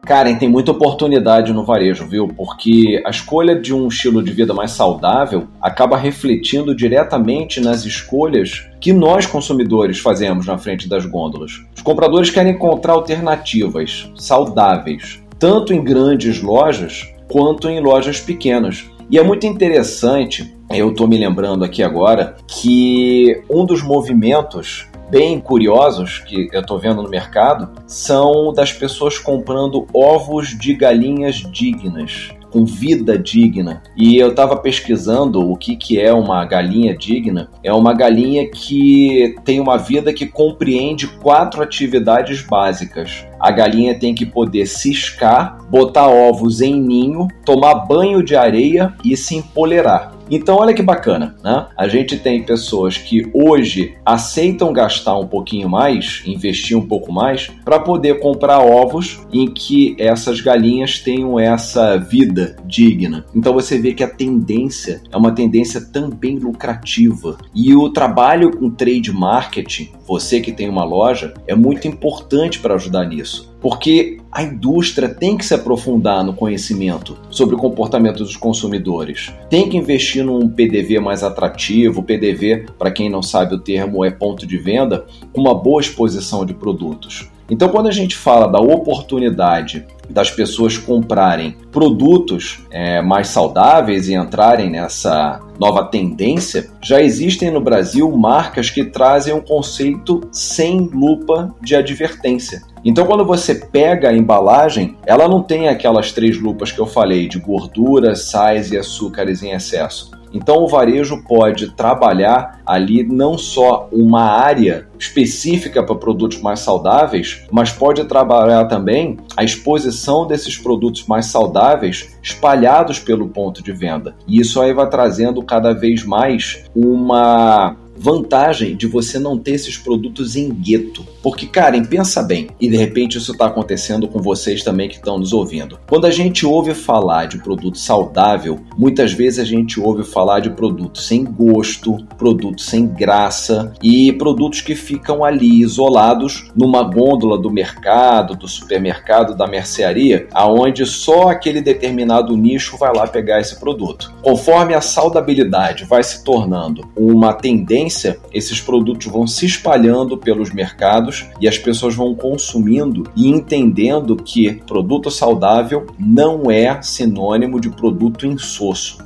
Karen, 0.06 0.36
tem 0.36 0.50
muita 0.50 0.72
oportunidade 0.72 1.54
no 1.54 1.64
varejo, 1.64 2.08
viu? 2.08 2.28
Porque 2.28 3.02
a 3.06 3.10
escolha 3.10 3.56
de 3.56 3.74
um 3.74 3.88
estilo 3.88 4.24
de 4.24 4.32
vida 4.32 4.54
mais 4.54 4.72
saudável 4.72 5.48
acaba 5.62 5.98
refletindo 5.98 6.76
diretamente 6.76 7.62
nas 7.62 7.86
escolhas 7.86 8.68
que 8.80 8.92
nós 8.92 9.26
consumidores 9.26 10.00
fazemos 10.00 10.48
na 10.48 10.58
frente 10.58 10.90
das 10.90 11.06
gôndolas. 11.06 11.52
Os 11.76 11.82
compradores 11.82 12.32
querem 12.32 12.54
encontrar 12.54 12.94
alternativas 12.94 14.12
saudáveis, 14.16 15.22
tanto 15.38 15.74
em 15.74 15.84
grandes 15.84 16.42
lojas 16.42 17.08
quanto 17.28 17.70
em 17.70 17.80
lojas 17.80 18.20
pequenas. 18.20 18.90
E 19.12 19.18
é 19.18 19.24
muito 19.24 19.46
interessante, 19.46 20.56
eu 20.70 20.90
estou 20.90 21.08
me 21.08 21.18
lembrando 21.18 21.64
aqui 21.64 21.84
agora, 21.84 22.36
que 22.48 23.42
um 23.50 23.66
dos 23.66 23.84
movimentos 23.84 24.88
bem 25.10 25.40
curiosos 25.40 26.20
que 26.20 26.50
eu 26.52 26.62
estou 26.62 26.78
vendo 26.78 27.02
no 27.02 27.10
mercado 27.10 27.70
são 27.88 28.54
das 28.54 28.72
pessoas 28.72 29.18
comprando 29.18 29.88
ovos 29.94 30.50
de 30.58 30.74
galinhas 30.74 31.36
dignas 31.36 32.30
com 32.52 32.66
vida 32.66 33.18
digna. 33.18 33.84
E 33.96 34.18
eu 34.18 34.30
estava 34.30 34.58
pesquisando 34.58 35.52
o 35.52 35.56
que, 35.56 35.76
que 35.76 36.00
é 36.00 36.14
uma 36.14 36.44
galinha 36.46 36.98
digna. 36.98 37.50
É 37.64 37.72
uma 37.72 37.94
galinha 37.94 38.50
que 38.50 39.36
tem 39.46 39.60
uma 39.60 39.78
vida 39.78 40.12
que 40.12 40.26
compreende 40.26 41.08
quatro 41.08 41.62
atividades 41.62 42.42
básicas. 42.42 43.26
A 43.40 43.52
galinha 43.52 43.98
tem 43.98 44.14
que 44.14 44.26
poder 44.26 44.66
ciscar, 44.66 45.60
botar 45.70 46.08
ovos 46.08 46.62
em 46.62 46.80
ninho, 46.80 47.28
tomar 47.46 47.86
banho 47.86 48.24
de 48.24 48.36
areia 48.36 48.94
e 49.04 49.16
se 49.16 49.36
empolerar. 49.36 50.19
Então, 50.30 50.58
olha 50.58 50.74
que 50.74 50.82
bacana, 50.82 51.36
né? 51.44 51.68
A 51.76 51.88
gente 51.88 52.18
tem 52.18 52.44
pessoas 52.44 52.98
que 52.98 53.30
hoje 53.34 53.96
aceitam 54.06 54.72
gastar 54.72 55.18
um 55.18 55.28
pouquinho 55.28 55.70
mais, 55.70 56.22
investir 56.26 56.78
um 56.78 56.86
pouco 56.86 57.12
mais, 57.12 57.50
para 57.66 57.80
poder 57.80 58.20
comprar 58.20 58.60
ovos 58.60 59.20
em 59.32 59.48
que 59.48 59.96
essas 59.98 60.42
galinhas 60.42 61.00
tenham 61.00 61.40
essa 61.40 61.98
vida 61.98 62.56
digna. 62.66 63.26
Então, 63.34 63.54
você 63.54 63.80
vê 63.80 63.94
que 63.94 64.04
a 64.04 64.10
tendência 64.10 65.02
é 65.12 65.18
uma 65.18 65.32
tendência 65.32 65.82
também 65.82 66.38
lucrativa. 66.38 67.38
E 67.54 67.76
o 67.76 67.90
trabalho 67.90 68.56
com 68.56 68.70
trade 68.70 69.12
marketing, 69.12 69.92
você 70.08 70.40
que 70.40 70.52
tem 70.52 70.70
uma 70.70 70.84
loja, 70.84 71.34
é 71.48 71.56
muito 71.56 71.88
importante 71.88 72.60
para 72.60 72.76
ajudar 72.76 73.06
nisso. 73.06 73.50
Porque 73.62 74.18
a 74.32 74.44
indústria 74.44 75.10
tem 75.10 75.38
que 75.38 75.46
se 75.46 75.54
aprofundar 75.54 76.24
no 76.24 76.34
conhecimento 76.34 77.18
sobre 77.30 77.56
o 77.56 77.58
comportamento 77.58 78.24
dos 78.24 78.38
consumidores. 78.38 79.34
Tem 79.50 79.68
que 79.68 79.78
investir 79.78 80.24
num 80.24 80.48
PDV 80.48 81.00
mais 81.00 81.24
atrativo. 81.24 82.04
PDV, 82.04 82.68
para 82.78 82.92
quem 82.92 83.10
não 83.10 83.22
sabe 83.22 83.56
o 83.56 83.60
termo, 83.60 84.06
é 84.06 84.12
ponto 84.12 84.46
de 84.46 84.58
venda, 84.58 85.06
com 85.34 85.42
uma 85.42 85.56
boa 85.56 85.82
exposição 85.82 86.46
de 86.46 86.54
produtos. 86.54 87.30
Então, 87.50 87.70
quando 87.70 87.88
a 87.88 87.92
gente 87.92 88.16
fala 88.16 88.48
da 88.48 88.60
oportunidade 88.60 89.86
das 90.10 90.32
pessoas 90.32 90.78
comprarem 90.78 91.56
produtos 91.72 92.64
é, 92.72 93.02
mais 93.02 93.28
saudáveis 93.28 94.08
e 94.08 94.14
entrarem 94.14 94.70
nessa 94.70 95.40
nova 95.60 95.86
tendência, 95.86 96.70
já 96.82 97.02
existem 97.02 97.52
no 97.52 97.62
Brasil 97.62 98.10
marcas 98.12 98.70
que 98.70 98.86
trazem 98.86 99.34
um 99.34 99.42
conceito 99.42 100.22
sem 100.32 100.80
lupa 100.80 101.54
de 101.62 101.76
advertência. 101.76 102.62
Então, 102.84 103.06
quando 103.06 103.26
você 103.26 103.54
pega 103.54 104.10
a 104.10 104.16
embalagem, 104.16 104.96
ela 105.06 105.28
não 105.28 105.44
tem 105.44 105.68
aquelas 105.68 106.12
três 106.12 106.40
lupas 106.40 106.72
que 106.72 106.80
eu 106.80 106.88
falei 106.88 107.28
de 107.28 107.38
gordura, 107.38 108.16
sais 108.16 108.72
e 108.72 108.78
açúcares 108.78 109.44
em 109.44 109.52
excesso. 109.52 110.12
Então, 110.34 110.58
o 110.58 110.68
varejo 110.68 111.24
pode 111.24 111.72
trabalhar 111.72 112.60
ali 112.66 113.04
não 113.04 113.38
só 113.38 113.88
uma 113.92 114.24
área 114.24 114.88
específica 114.98 115.82
para 115.84 115.96
produtos 115.96 116.42
mais 116.42 116.60
saudáveis, 116.60 117.46
mas 117.52 117.72
pode 117.72 118.04
trabalhar 118.06 118.66
também 118.66 119.18
a 119.36 119.44
exposição 119.44 120.28
desses 120.28 120.58
produtos 120.58 121.08
mais 121.08 121.28
saudáveis 121.28 122.16
espalhados 122.22 123.00
pelo 123.00 123.30
ponto 123.30 123.64
de 123.64 123.72
venda. 123.72 124.16
E 124.28 124.40
isso 124.40 124.62
aí 124.62 124.74
vai 124.74 124.90
trazendo 124.90 125.42
cada 125.42 125.74
vez 125.74 126.04
mais 126.04 126.64
uma 126.76 127.76
vantagem 128.00 128.78
de 128.78 128.88
você 128.88 129.20
não 129.20 129.38
ter 129.38 129.52
esses 129.52 129.78
produtos 129.78 130.36
em 130.36 130.50
gueto. 130.50 131.06
Porque, 131.22 131.46
Karen, 131.46 131.84
pensa 131.84 132.24
bem, 132.24 132.48
e 132.60 132.70
de 132.70 132.78
repente 132.78 133.18
isso 133.18 133.34
está 133.34 133.48
acontecendo 133.48 134.08
com 134.08 134.22
vocês 134.22 134.64
também 134.64 134.88
que 134.88 134.96
estão 134.96 135.20
nos 135.20 135.34
ouvindo. 135.34 135.78
Quando 135.88 136.06
a 136.06 136.12
gente 136.12 136.46
ouve 136.46 136.74
falar 136.74 137.26
de 137.26 137.40
produto 137.40 137.78
saudável, 137.78 138.60
muitas 138.78 139.12
vezes 139.12 139.40
a 139.40 139.44
gente 139.44 139.80
ouve 139.80 140.04
falar 140.04 140.40
de 140.40 140.50
produtos 140.50 141.06
sem 141.06 141.26
gosto, 141.26 141.98
produtos 142.18 142.66
sem 142.66 142.88
graça 142.88 143.74
e 143.84 144.14
produtos 144.14 144.62
que 144.62 144.76
ficam 144.76 145.24
ali 145.24 145.62
isolados 145.62 146.50
numa 146.56 146.84
gôndola 146.84 147.38
do 147.38 147.52
mercado, 147.52 148.36
do 148.36 148.48
supermercado, 148.48 149.36
da 149.36 149.46
mercearia, 149.46 150.28
aonde 150.34 150.86
só 150.86 151.30
aquele 151.30 151.62
determinado 151.62 152.38
nicho 152.38 152.78
vai 152.78 152.96
lá 152.96 153.06
pegar 153.08 153.42
esse 153.42 153.60
produto. 153.60 154.14
Conforme 154.22 154.74
a 154.74 154.82
saudabilidade 154.82 155.84
vai 155.84 156.04
se 156.04 156.24
tornando 156.24 156.88
uma 156.96 157.34
tendência 157.34 157.89
esses 158.34 158.62
produtos 158.62 159.08
vão 159.08 159.28
se 159.28 159.46
espalhando 159.46 160.18
pelos 160.18 160.52
mercados 160.52 161.28
e 161.40 161.48
as 161.48 161.58
pessoas 161.58 161.96
vão 161.96 162.16
consumindo 162.16 163.10
e 163.16 163.28
entendendo 163.28 164.16
que 164.16 164.54
produto 164.66 165.12
saudável 165.12 165.88
não 165.98 166.50
é 166.50 166.82
sinônimo 166.82 167.60
de 167.60 167.70
produto 167.70 168.26
insosso. 168.26 168.98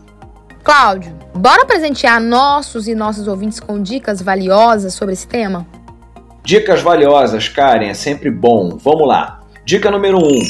Cláudio, 0.64 1.14
bora 1.36 1.66
presentear 1.66 2.22
nossos 2.22 2.88
e 2.88 2.96
nossos 2.96 3.28
ouvintes 3.28 3.60
com 3.60 3.82
dicas 3.82 4.22
valiosas 4.22 4.94
sobre 4.94 5.14
esse 5.14 5.28
tema? 5.28 5.68
Dicas 6.44 6.82
valiosas, 6.82 7.50
Karen, 7.50 7.88
é 7.88 7.94
sempre 7.94 8.32
bom. 8.32 8.78
Vamos 8.78 9.08
lá. 9.08 9.43
Dica 9.66 9.90
número 9.90 10.18
1. 10.18 10.22
Um, 10.22 10.42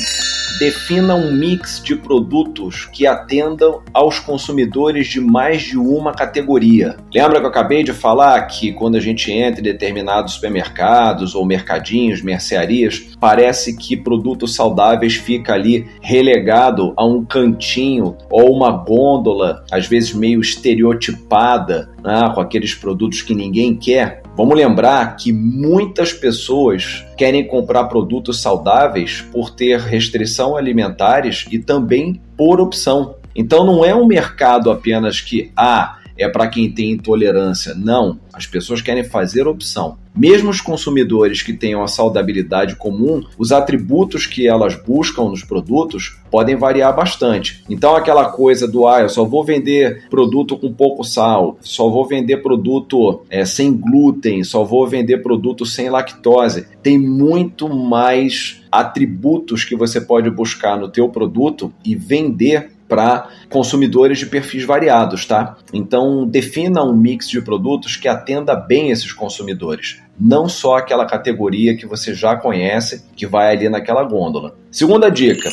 defina 0.59 1.13
um 1.13 1.31
mix 1.31 1.79
de 1.83 1.95
produtos 1.95 2.85
que 2.91 3.05
atendam 3.05 3.83
aos 3.93 4.17
consumidores 4.17 5.07
de 5.07 5.21
mais 5.21 5.61
de 5.61 5.77
uma 5.77 6.13
categoria. 6.13 6.97
Lembra 7.13 7.39
que 7.39 7.45
eu 7.45 7.49
acabei 7.49 7.83
de 7.83 7.93
falar 7.93 8.41
que 8.47 8.73
quando 8.73 8.95
a 8.95 8.99
gente 8.99 9.31
entra 9.31 9.59
em 9.59 9.63
determinados 9.63 10.33
supermercados 10.33 11.35
ou 11.35 11.45
mercadinhos, 11.45 12.23
mercearias, 12.23 13.15
parece 13.19 13.77
que 13.77 13.95
produtos 13.95 14.55
saudáveis 14.55 15.13
fica 15.13 15.53
ali 15.53 15.87
relegado 16.01 16.91
a 16.97 17.05
um 17.05 17.23
cantinho 17.23 18.17
ou 18.31 18.51
uma 18.51 18.71
gôndola, 18.71 19.63
às 19.71 19.85
vezes 19.85 20.11
meio 20.11 20.41
estereotipada, 20.41 21.91
né, 22.03 22.31
com 22.33 22.41
aqueles 22.41 22.73
produtos 22.73 23.21
que 23.21 23.35
ninguém 23.35 23.75
quer. 23.75 24.23
Vamos 24.35 24.55
lembrar 24.55 25.15
que 25.15 25.31
muitas 25.31 26.11
pessoas 26.11 27.05
querem 27.17 27.45
comprar 27.47 27.85
produtos 27.85 28.41
saudáveis 28.41 29.21
por 29.31 29.49
ter 29.49 29.79
restrição 29.79 30.57
alimentares 30.57 31.45
e 31.51 31.59
também 31.59 32.21
por 32.37 32.59
opção. 32.59 33.15
Então 33.35 33.65
não 33.65 33.83
é 33.83 33.95
um 33.95 34.05
mercado 34.05 34.69
apenas 34.69 35.21
que 35.21 35.51
ah, 35.55 35.99
é 36.17 36.27
para 36.27 36.47
quem 36.47 36.71
tem 36.71 36.91
intolerância. 36.91 37.73
Não, 37.75 38.19
as 38.31 38.45
pessoas 38.45 38.81
querem 38.81 39.03
fazer 39.03 39.47
opção. 39.47 39.97
Mesmo 40.15 40.51
os 40.51 40.61
consumidores 40.61 41.41
que 41.41 41.53
tenham 41.53 41.81
a 41.81 41.87
saudabilidade 41.87 42.75
comum, 42.75 43.23
os 43.37 43.51
atributos 43.51 44.27
que 44.27 44.47
elas 44.47 44.75
buscam 44.75 45.23
nos 45.23 45.43
produtos 45.43 46.19
podem 46.29 46.55
variar 46.55 46.95
bastante. 46.95 47.63
Então, 47.67 47.95
aquela 47.95 48.25
coisa 48.25 48.67
do 48.67 48.87
ah, 48.87 49.01
eu 49.01 49.09
só 49.09 49.25
vou 49.25 49.43
vender 49.43 50.07
produto 50.09 50.55
com 50.55 50.71
pouco 50.71 51.03
sal, 51.03 51.57
só 51.61 51.89
vou 51.89 52.05
vender 52.05 52.37
produto 52.37 53.21
é, 53.27 53.43
sem 53.43 53.73
glúten, 53.73 54.43
só 54.43 54.63
vou 54.63 54.87
vender 54.87 55.17
produto 55.23 55.65
sem 55.65 55.89
lactose. 55.89 56.67
Tem 56.83 56.97
muito 56.97 57.67
mais 57.67 58.61
atributos 58.71 59.63
que 59.63 59.75
você 59.75 60.01
pode 60.01 60.29
buscar 60.29 60.77
no 60.77 60.89
teu 60.89 61.09
produto 61.09 61.73
e 61.85 61.95
vender 61.95 62.71
para 62.93 63.29
consumidores 63.49 64.19
de 64.19 64.27
perfis 64.27 64.63
variados, 64.63 65.25
tá? 65.25 65.57
Então 65.73 66.27
defina 66.27 66.83
um 66.83 66.95
mix 66.95 67.27
de 67.27 67.41
produtos 67.41 67.95
que 67.95 68.07
atenda 68.07 68.55
bem 68.55 68.91
esses 68.91 69.11
consumidores, 69.11 69.99
não 70.19 70.47
só 70.47 70.77
aquela 70.77 71.03
categoria 71.07 71.75
que 71.75 71.87
você 71.87 72.13
já 72.13 72.35
conhece, 72.35 73.03
que 73.15 73.25
vai 73.25 73.51
ali 73.51 73.67
naquela 73.67 74.03
gôndola. 74.03 74.55
Segunda 74.69 75.09
dica: 75.09 75.49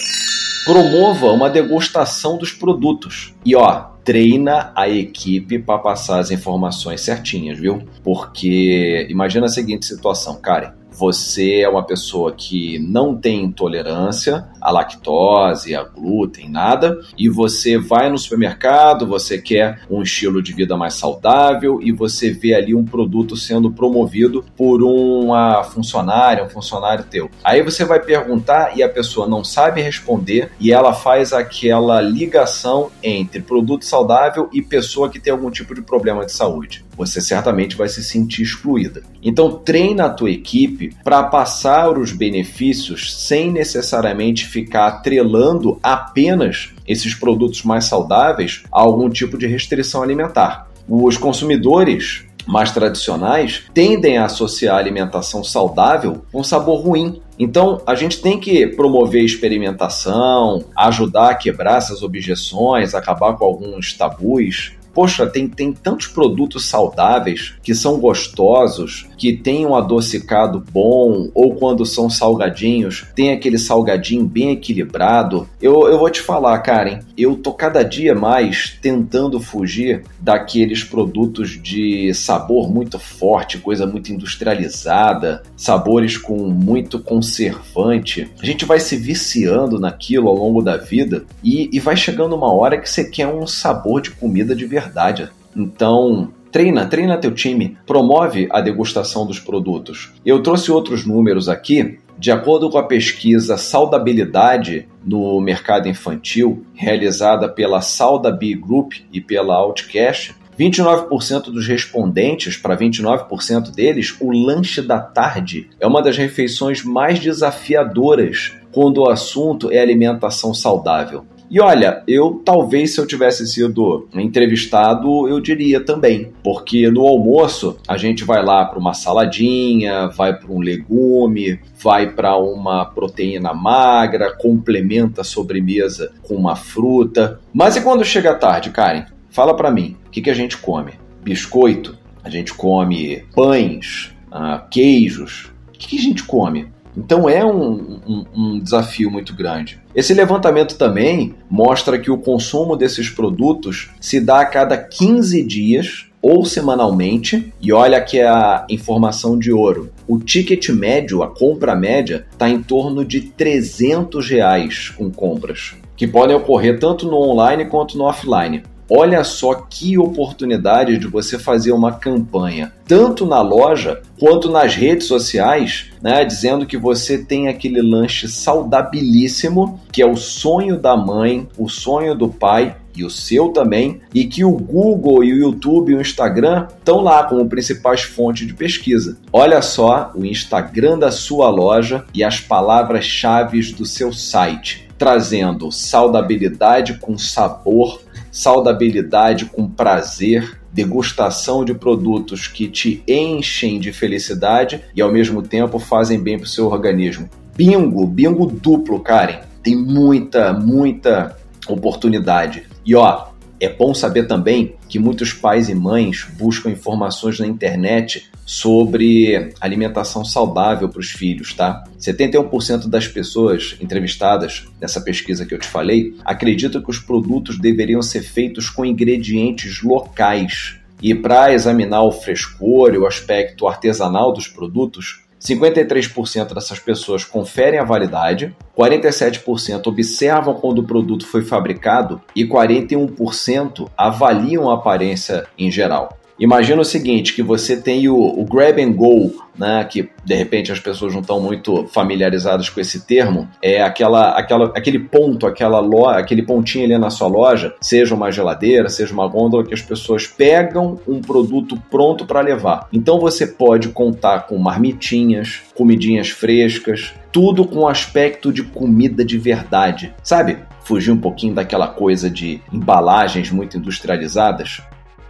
promova 0.66 1.28
uma 1.32 1.48
degustação 1.48 2.36
dos 2.36 2.52
produtos. 2.52 3.34
E 3.42 3.56
ó, 3.56 3.86
treina 4.04 4.70
a 4.76 4.86
equipe 4.86 5.58
para 5.58 5.78
passar 5.78 6.18
as 6.18 6.30
informações 6.30 7.00
certinhas, 7.00 7.58
viu? 7.58 7.82
Porque 8.04 9.06
imagina 9.08 9.46
a 9.46 9.48
seguinte 9.48 9.86
situação, 9.86 10.38
Karen 10.42 10.78
você 11.00 11.60
é 11.60 11.68
uma 11.68 11.82
pessoa 11.82 12.30
que 12.32 12.78
não 12.78 13.16
tem 13.16 13.44
intolerância 13.44 14.46
à 14.60 14.70
lactose, 14.70 15.74
a 15.74 15.82
glúten, 15.82 16.48
nada, 16.48 16.98
e 17.16 17.28
você 17.28 17.78
vai 17.78 18.10
no 18.10 18.18
supermercado, 18.18 19.06
você 19.06 19.40
quer 19.40 19.80
um 19.90 20.02
estilo 20.02 20.42
de 20.42 20.52
vida 20.52 20.76
mais 20.76 20.94
saudável 20.94 21.80
e 21.82 21.92
você 21.92 22.30
vê 22.30 22.54
ali 22.54 22.74
um 22.74 22.84
produto 22.84 23.36
sendo 23.36 23.70
promovido 23.70 24.44
por 24.56 24.82
uma 24.82 25.62
funcionária, 25.64 26.44
um 26.44 26.48
funcionário 26.48 27.04
teu. 27.04 27.30
Aí 27.42 27.62
você 27.62 27.84
vai 27.84 28.00
perguntar 28.00 28.76
e 28.76 28.82
a 28.82 28.88
pessoa 28.88 29.26
não 29.26 29.44
sabe 29.44 29.80
responder 29.80 30.50
e 30.58 30.72
ela 30.72 30.92
faz 30.92 31.32
aquela 31.32 32.00
ligação 32.00 32.90
entre 33.02 33.40
produto 33.40 33.84
saudável 33.84 34.48
e 34.52 34.62
pessoa 34.62 35.08
que 35.08 35.20
tem 35.20 35.32
algum 35.32 35.50
tipo 35.50 35.74
de 35.74 35.82
problema 35.82 36.24
de 36.24 36.32
saúde. 36.32 36.84
Você 36.96 37.20
certamente 37.20 37.76
vai 37.76 37.88
se 37.88 38.04
sentir 38.04 38.42
excluída. 38.42 39.02
Então 39.22 39.52
treina 39.52 40.06
a 40.06 40.10
tua 40.10 40.30
equipe 40.30 40.94
para 41.02 41.22
passar 41.22 41.98
os 41.98 42.12
benefícios 42.12 43.26
sem 43.26 43.50
necessariamente 43.50 44.46
ficar 44.50 44.86
atrelando 44.88 45.78
apenas 45.82 46.72
esses 46.86 47.14
produtos 47.14 47.62
mais 47.62 47.84
saudáveis 47.84 48.62
a 48.72 48.80
algum 48.80 49.08
tipo 49.08 49.38
de 49.38 49.46
restrição 49.46 50.02
alimentar. 50.02 50.68
Os 50.88 51.16
consumidores 51.16 52.24
mais 52.46 52.72
tradicionais 52.72 53.64
tendem 53.72 54.18
a 54.18 54.24
associar 54.24 54.76
a 54.76 54.78
alimentação 54.78 55.44
saudável 55.44 56.22
com 56.32 56.42
sabor 56.42 56.80
ruim. 56.80 57.22
Então, 57.38 57.80
a 57.86 57.94
gente 57.94 58.20
tem 58.20 58.38
que 58.38 58.66
promover 58.66 59.24
experimentação, 59.24 60.64
ajudar 60.76 61.30
a 61.30 61.34
quebrar 61.34 61.78
essas 61.78 62.02
objeções, 62.02 62.94
acabar 62.94 63.34
com 63.36 63.44
alguns 63.44 63.92
tabus, 63.92 64.72
Poxa, 64.92 65.26
tem, 65.26 65.48
tem 65.48 65.72
tantos 65.72 66.08
produtos 66.08 66.66
saudáveis 66.66 67.54
que 67.62 67.74
são 67.74 67.98
gostosos, 67.98 69.06
que 69.16 69.32
têm 69.36 69.66
um 69.66 69.74
adocicado 69.74 70.62
bom, 70.72 71.30
ou 71.34 71.54
quando 71.54 71.86
são 71.86 72.10
salgadinhos, 72.10 73.06
tem 73.14 73.32
aquele 73.32 73.58
salgadinho 73.58 74.24
bem 74.24 74.50
equilibrado. 74.50 75.48
Eu, 75.60 75.88
eu 75.88 75.98
vou 75.98 76.10
te 76.10 76.20
falar, 76.20 76.58
Karen, 76.60 77.00
eu 77.16 77.36
tô 77.36 77.52
cada 77.52 77.82
dia 77.82 78.14
mais 78.14 78.78
tentando 78.82 79.38
fugir 79.40 80.02
daqueles 80.18 80.82
produtos 80.82 81.50
de 81.50 82.12
sabor 82.14 82.70
muito 82.70 82.98
forte, 82.98 83.58
coisa 83.58 83.86
muito 83.86 84.12
industrializada, 84.12 85.42
sabores 85.56 86.16
com 86.16 86.48
muito 86.48 86.98
conservante. 86.98 88.30
A 88.42 88.46
gente 88.46 88.64
vai 88.64 88.80
se 88.80 88.96
viciando 88.96 89.78
naquilo 89.78 90.28
ao 90.28 90.34
longo 90.34 90.62
da 90.62 90.76
vida 90.76 91.24
e, 91.44 91.68
e 91.72 91.78
vai 91.78 91.96
chegando 91.96 92.34
uma 92.34 92.52
hora 92.52 92.78
que 92.78 92.88
você 92.88 93.04
quer 93.04 93.26
um 93.26 93.46
sabor 93.46 94.00
de 94.00 94.10
comida 94.10 94.54
de 94.54 94.66
verdade 94.66 94.79
verdade. 94.80 95.28
Então, 95.56 96.32
treina, 96.50 96.86
treina 96.86 97.18
teu 97.18 97.32
time, 97.32 97.76
promove 97.86 98.48
a 98.50 98.60
degustação 98.60 99.26
dos 99.26 99.38
produtos. 99.38 100.12
Eu 100.24 100.42
trouxe 100.42 100.70
outros 100.70 101.06
números 101.06 101.48
aqui. 101.48 101.98
De 102.18 102.30
acordo 102.30 102.68
com 102.68 102.76
a 102.76 102.82
pesquisa 102.82 103.56
Saudabilidade 103.56 104.86
no 105.02 105.40
mercado 105.40 105.88
infantil, 105.88 106.66
realizada 106.74 107.48
pela 107.48 107.80
Saudabi 107.80 108.54
Group 108.54 108.92
e 109.10 109.22
pela 109.22 109.54
Outcast, 109.54 110.34
29% 110.58 111.44
dos 111.44 111.66
respondentes, 111.66 112.58
para 112.58 112.76
29% 112.76 113.74
deles, 113.74 114.14
o 114.20 114.30
lanche 114.30 114.82
da 114.82 115.00
tarde 115.00 115.70
é 115.80 115.86
uma 115.86 116.02
das 116.02 116.18
refeições 116.18 116.84
mais 116.84 117.18
desafiadoras 117.18 118.52
quando 118.70 118.98
o 118.98 119.08
assunto 119.08 119.72
é 119.72 119.80
alimentação 119.80 120.52
saudável. 120.52 121.24
E 121.50 121.60
olha, 121.60 122.04
eu 122.06 122.40
talvez 122.44 122.94
se 122.94 123.00
eu 123.00 123.06
tivesse 123.06 123.44
sido 123.44 124.08
entrevistado, 124.14 125.26
eu 125.28 125.40
diria 125.40 125.80
também, 125.80 126.32
porque 126.44 126.88
no 126.88 127.04
almoço 127.04 127.76
a 127.88 127.96
gente 127.96 128.22
vai 128.22 128.40
lá 128.40 128.64
para 128.64 128.78
uma 128.78 128.94
saladinha, 128.94 130.06
vai 130.06 130.38
para 130.38 130.52
um 130.52 130.60
legume, 130.60 131.58
vai 131.82 132.08
para 132.08 132.36
uma 132.36 132.84
proteína 132.84 133.52
magra, 133.52 134.32
complementa 134.36 135.22
a 135.22 135.24
sobremesa 135.24 136.12
com 136.22 136.36
uma 136.36 136.54
fruta. 136.54 137.40
Mas 137.52 137.74
e 137.74 137.80
quando 137.80 138.04
chega 138.04 138.30
a 138.30 138.36
tarde, 138.36 138.70
Karen? 138.70 139.06
Fala 139.28 139.56
para 139.56 139.72
mim, 139.72 139.96
o 140.06 140.10
que, 140.10 140.20
que 140.20 140.30
a 140.30 140.34
gente 140.34 140.56
come? 140.56 140.92
Biscoito? 141.20 141.98
A 142.22 142.30
gente 142.30 142.54
come 142.54 143.24
pães, 143.34 144.14
ah, 144.30 144.64
queijos? 144.70 145.50
O 145.68 145.72
que, 145.72 145.88
que 145.88 145.98
a 145.98 146.02
gente 146.02 146.22
come? 146.22 146.68
Então 146.96 147.28
é 147.28 147.44
um, 147.44 148.00
um, 148.06 148.24
um, 148.34 148.58
desafio 148.58 149.10
muito 149.10 149.34
grande. 149.34 149.80
Esse 149.94 150.12
levantamento 150.14 150.76
também 150.76 151.34
mostra 151.48 151.98
que 151.98 152.10
o 152.10 152.18
consumo 152.18 152.76
desses 152.76 153.08
produtos 153.08 153.90
se 154.00 154.20
dá 154.20 154.40
a 154.40 154.46
cada 154.46 154.76
15 154.76 155.42
dias 155.42 156.10
ou 156.22 156.44
semanalmente. 156.44 157.52
E 157.60 157.72
olha 157.72 158.00
que 158.00 158.18
é 158.18 158.28
a 158.28 158.66
informação 158.68 159.38
de 159.38 159.52
ouro. 159.52 159.90
O 160.06 160.18
ticket 160.18 160.68
médio, 160.70 161.22
a 161.22 161.28
compra 161.28 161.74
média, 161.74 162.26
está 162.30 162.48
em 162.48 162.62
torno 162.62 163.04
de 163.04 163.20
300 163.20 164.28
reais 164.28 164.88
com 164.90 165.10
compras, 165.10 165.74
que 165.96 166.06
podem 166.06 166.36
ocorrer 166.36 166.78
tanto 166.78 167.06
no 167.06 167.16
online 167.16 167.66
quanto 167.66 167.96
no 167.96 168.04
offline. 168.04 168.62
Olha 168.92 169.22
só 169.22 169.54
que 169.54 169.96
oportunidade 169.96 170.98
de 170.98 171.06
você 171.06 171.38
fazer 171.38 171.70
uma 171.70 171.92
campanha, 171.92 172.72
tanto 172.88 173.24
na 173.24 173.40
loja 173.40 174.02
quanto 174.18 174.50
nas 174.50 174.74
redes 174.74 175.06
sociais, 175.06 175.92
né, 176.02 176.24
dizendo 176.24 176.66
que 176.66 176.76
você 176.76 177.16
tem 177.16 177.46
aquele 177.46 177.80
lanche 177.80 178.26
saudabilíssimo, 178.26 179.80
que 179.92 180.02
é 180.02 180.06
o 180.06 180.16
sonho 180.16 180.76
da 180.76 180.96
mãe, 180.96 181.46
o 181.56 181.68
sonho 181.68 182.16
do 182.16 182.28
pai 182.28 182.74
e 182.96 183.04
o 183.04 183.10
seu 183.10 183.50
também, 183.50 184.00
e 184.12 184.24
que 184.24 184.44
o 184.44 184.50
Google 184.50 185.22
e 185.22 185.32
o 185.32 185.38
YouTube 185.38 185.92
e 185.92 185.94
o 185.94 186.00
Instagram 186.00 186.66
estão 186.76 187.00
lá 187.00 187.22
como 187.22 187.48
principais 187.48 188.02
fontes 188.02 188.44
de 188.44 188.54
pesquisa. 188.54 189.16
Olha 189.32 189.62
só 189.62 190.10
o 190.16 190.24
Instagram 190.24 190.98
da 190.98 191.12
sua 191.12 191.48
loja 191.48 192.04
e 192.12 192.24
as 192.24 192.40
palavras-chave 192.40 193.72
do 193.72 193.86
seu 193.86 194.12
site, 194.12 194.88
trazendo 194.98 195.70
saudabilidade 195.70 196.98
com 196.98 197.16
sabor 197.16 198.00
saudabilidade 198.30 199.46
com 199.46 199.68
prazer, 199.68 200.60
degustação 200.72 201.64
de 201.64 201.74
produtos 201.74 202.46
que 202.46 202.68
te 202.68 203.02
enchem 203.06 203.80
de 203.80 203.92
felicidade 203.92 204.82
e 204.94 205.02
ao 205.02 205.10
mesmo 205.10 205.42
tempo 205.42 205.78
fazem 205.78 206.20
bem 206.20 206.38
para 206.38 206.44
o 206.44 206.48
seu 206.48 206.66
organismo. 206.66 207.28
Bingo, 207.56 208.06
bingo 208.06 208.46
duplo, 208.46 209.00
Karen. 209.00 209.40
Tem 209.62 209.76
muita, 209.76 210.52
muita 210.52 211.36
oportunidade. 211.68 212.66
E 212.86 212.94
ó, 212.94 213.29
é 213.60 213.68
bom 213.68 213.94
saber 213.94 214.26
também 214.26 214.74
que 214.88 214.98
muitos 214.98 215.34
pais 215.34 215.68
e 215.68 215.74
mães 215.74 216.26
buscam 216.38 216.70
informações 216.70 217.38
na 217.38 217.46
internet 217.46 218.30
sobre 218.46 219.52
alimentação 219.60 220.24
saudável 220.24 220.88
para 220.88 220.98
os 220.98 221.10
filhos, 221.10 221.52
tá? 221.52 221.84
71% 222.00 222.88
das 222.88 223.06
pessoas 223.06 223.76
entrevistadas 223.80 224.66
nessa 224.80 225.00
pesquisa 225.02 225.44
que 225.44 225.54
eu 225.54 225.58
te 225.58 225.68
falei 225.68 226.14
acreditam 226.24 226.82
que 226.82 226.90
os 226.90 226.98
produtos 226.98 227.58
deveriam 227.58 228.00
ser 228.00 228.22
feitos 228.22 228.70
com 228.70 228.84
ingredientes 228.84 229.82
locais. 229.82 230.76
E 231.02 231.14
para 231.14 231.52
examinar 231.52 232.02
o 232.02 232.12
frescor 232.12 232.94
e 232.94 232.98
o 232.98 233.06
aspecto 233.06 233.68
artesanal 233.68 234.32
dos 234.32 234.48
produtos, 234.48 235.20
53% 235.40 236.52
dessas 236.52 236.78
pessoas 236.78 237.24
conferem 237.24 237.80
a 237.80 237.84
validade, 237.84 238.54
47% 238.76 239.86
observam 239.86 240.54
quando 240.54 240.80
o 240.80 240.86
produto 240.86 241.26
foi 241.26 241.42
fabricado 241.42 242.20
e 242.36 242.46
41% 242.46 243.88
avaliam 243.96 244.70
a 244.70 244.74
aparência 244.74 245.46
em 245.58 245.70
geral. 245.70 246.19
Imagina 246.40 246.80
o 246.80 246.84
seguinte, 246.86 247.34
que 247.34 247.42
você 247.42 247.76
tem 247.76 248.08
o, 248.08 248.16
o, 248.16 248.46
grab 248.46 248.82
and 248.82 248.92
go, 248.92 249.30
né, 249.58 249.84
que 249.84 250.08
de 250.24 250.34
repente 250.34 250.72
as 250.72 250.80
pessoas 250.80 251.12
não 251.12 251.20
estão 251.20 251.38
muito 251.38 251.86
familiarizadas 251.88 252.70
com 252.70 252.80
esse 252.80 253.06
termo, 253.06 253.46
é 253.60 253.82
aquela, 253.82 254.30
aquela, 254.30 254.72
aquele 254.74 254.98
ponto, 254.98 255.46
aquela 255.46 255.80
lo, 255.80 256.06
aquele 256.06 256.42
pontinho 256.42 256.86
ali 256.86 256.96
na 256.96 257.10
sua 257.10 257.28
loja, 257.28 257.74
seja 257.78 258.14
uma 258.14 258.32
geladeira, 258.32 258.88
seja 258.88 259.12
uma 259.12 259.28
gôndola, 259.28 259.66
que 259.66 259.74
as 259.74 259.82
pessoas 259.82 260.26
pegam 260.26 260.98
um 261.06 261.20
produto 261.20 261.76
pronto 261.90 262.24
para 262.24 262.40
levar. 262.40 262.88
Então 262.90 263.20
você 263.20 263.46
pode 263.46 263.90
contar 263.90 264.46
com 264.46 264.56
marmitinhas, 264.56 265.60
comidinhas 265.74 266.30
frescas, 266.30 267.12
tudo 267.30 267.66
com 267.66 267.86
aspecto 267.86 268.50
de 268.50 268.62
comida 268.62 269.22
de 269.22 269.36
verdade, 269.36 270.14
sabe? 270.22 270.56
Fugir 270.84 271.10
um 271.10 271.18
pouquinho 271.18 271.54
daquela 271.54 271.86
coisa 271.86 272.30
de 272.30 272.62
embalagens 272.72 273.50
muito 273.50 273.76
industrializadas. 273.76 274.80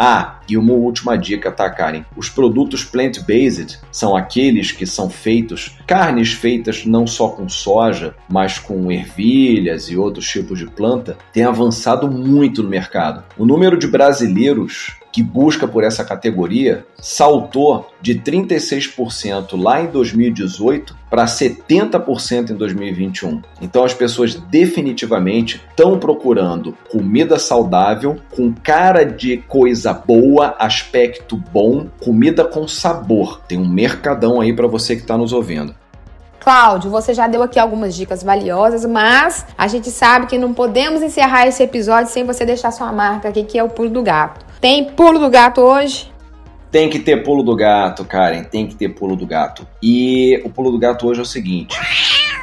Ah, 0.02 0.40
e 0.48 0.56
uma 0.56 0.72
última 0.72 1.14
dica, 1.14 1.52
tá, 1.52 1.68
Karen? 1.68 2.04
Os 2.16 2.30
produtos 2.30 2.82
plant-based 2.82 3.78
são 3.92 4.16
aqueles 4.16 4.72
que 4.72 4.86
são 4.86 5.10
feitos, 5.10 5.76
carnes 5.86 6.32
feitas 6.32 6.86
não 6.86 7.06
só 7.06 7.28
com 7.28 7.46
soja, 7.50 8.14
mas 8.26 8.58
com 8.58 8.90
ervilhas 8.90 9.90
e 9.90 9.98
outros 9.98 10.26
tipos 10.26 10.58
de 10.58 10.64
planta, 10.64 11.18
têm 11.34 11.44
avançado 11.44 12.10
muito 12.10 12.62
no 12.62 12.70
mercado. 12.70 13.22
O 13.36 13.44
número 13.44 13.76
de 13.78 13.86
brasileiros 13.86 14.96
que 15.12 15.22
busca 15.22 15.66
por 15.66 15.84
essa 15.84 16.04
categoria 16.04 16.86
saltou 17.00 17.90
de 18.00 18.14
36% 18.14 19.60
lá 19.60 19.82
em 19.82 19.86
2018 19.86 20.96
para 21.10 21.24
70% 21.24 22.50
em 22.50 22.54
2021. 22.54 23.42
Então 23.60 23.84
as 23.84 23.92
pessoas 23.92 24.34
definitivamente 24.34 25.60
estão 25.70 25.98
procurando 25.98 26.76
comida 26.88 27.38
saudável, 27.38 28.18
com 28.30 28.52
cara 28.52 29.04
de 29.04 29.38
coisa 29.38 29.92
boa, 29.92 30.54
aspecto 30.58 31.36
bom, 31.36 31.88
comida 31.98 32.44
com 32.44 32.68
sabor. 32.68 33.40
Tem 33.48 33.58
um 33.58 33.68
mercadão 33.68 34.40
aí 34.40 34.52
para 34.52 34.68
você 34.68 34.94
que 34.94 35.02
está 35.02 35.18
nos 35.18 35.32
ouvindo. 35.32 35.74
Cláudio, 36.40 36.90
você 36.90 37.12
já 37.12 37.28
deu 37.28 37.42
aqui 37.42 37.58
algumas 37.58 37.94
dicas 37.94 38.22
valiosas, 38.22 38.84
mas 38.86 39.46
a 39.56 39.68
gente 39.68 39.90
sabe 39.90 40.26
que 40.26 40.38
não 40.38 40.54
podemos 40.54 41.02
encerrar 41.02 41.46
esse 41.46 41.62
episódio 41.62 42.10
sem 42.10 42.24
você 42.24 42.46
deixar 42.46 42.70
sua 42.70 42.90
marca 42.90 43.28
aqui, 43.28 43.44
que 43.44 43.58
é 43.58 43.62
o 43.62 43.68
pulo 43.68 43.90
do 43.90 44.02
gato. 44.02 44.44
Tem 44.60 44.84
pulo 44.84 45.18
do 45.18 45.28
gato 45.28 45.60
hoje? 45.60 46.10
Tem 46.70 46.88
que 46.88 46.98
ter 46.98 47.22
pulo 47.22 47.42
do 47.42 47.54
gato, 47.54 48.04
Karen. 48.04 48.44
Tem 48.44 48.66
que 48.66 48.74
ter 48.74 48.88
pulo 48.88 49.16
do 49.16 49.26
gato. 49.26 49.66
E 49.82 50.40
o 50.44 50.50
pulo 50.50 50.70
do 50.70 50.78
gato 50.78 51.06
hoje 51.06 51.20
é 51.20 51.22
o 51.22 51.26
seguinte: 51.26 51.78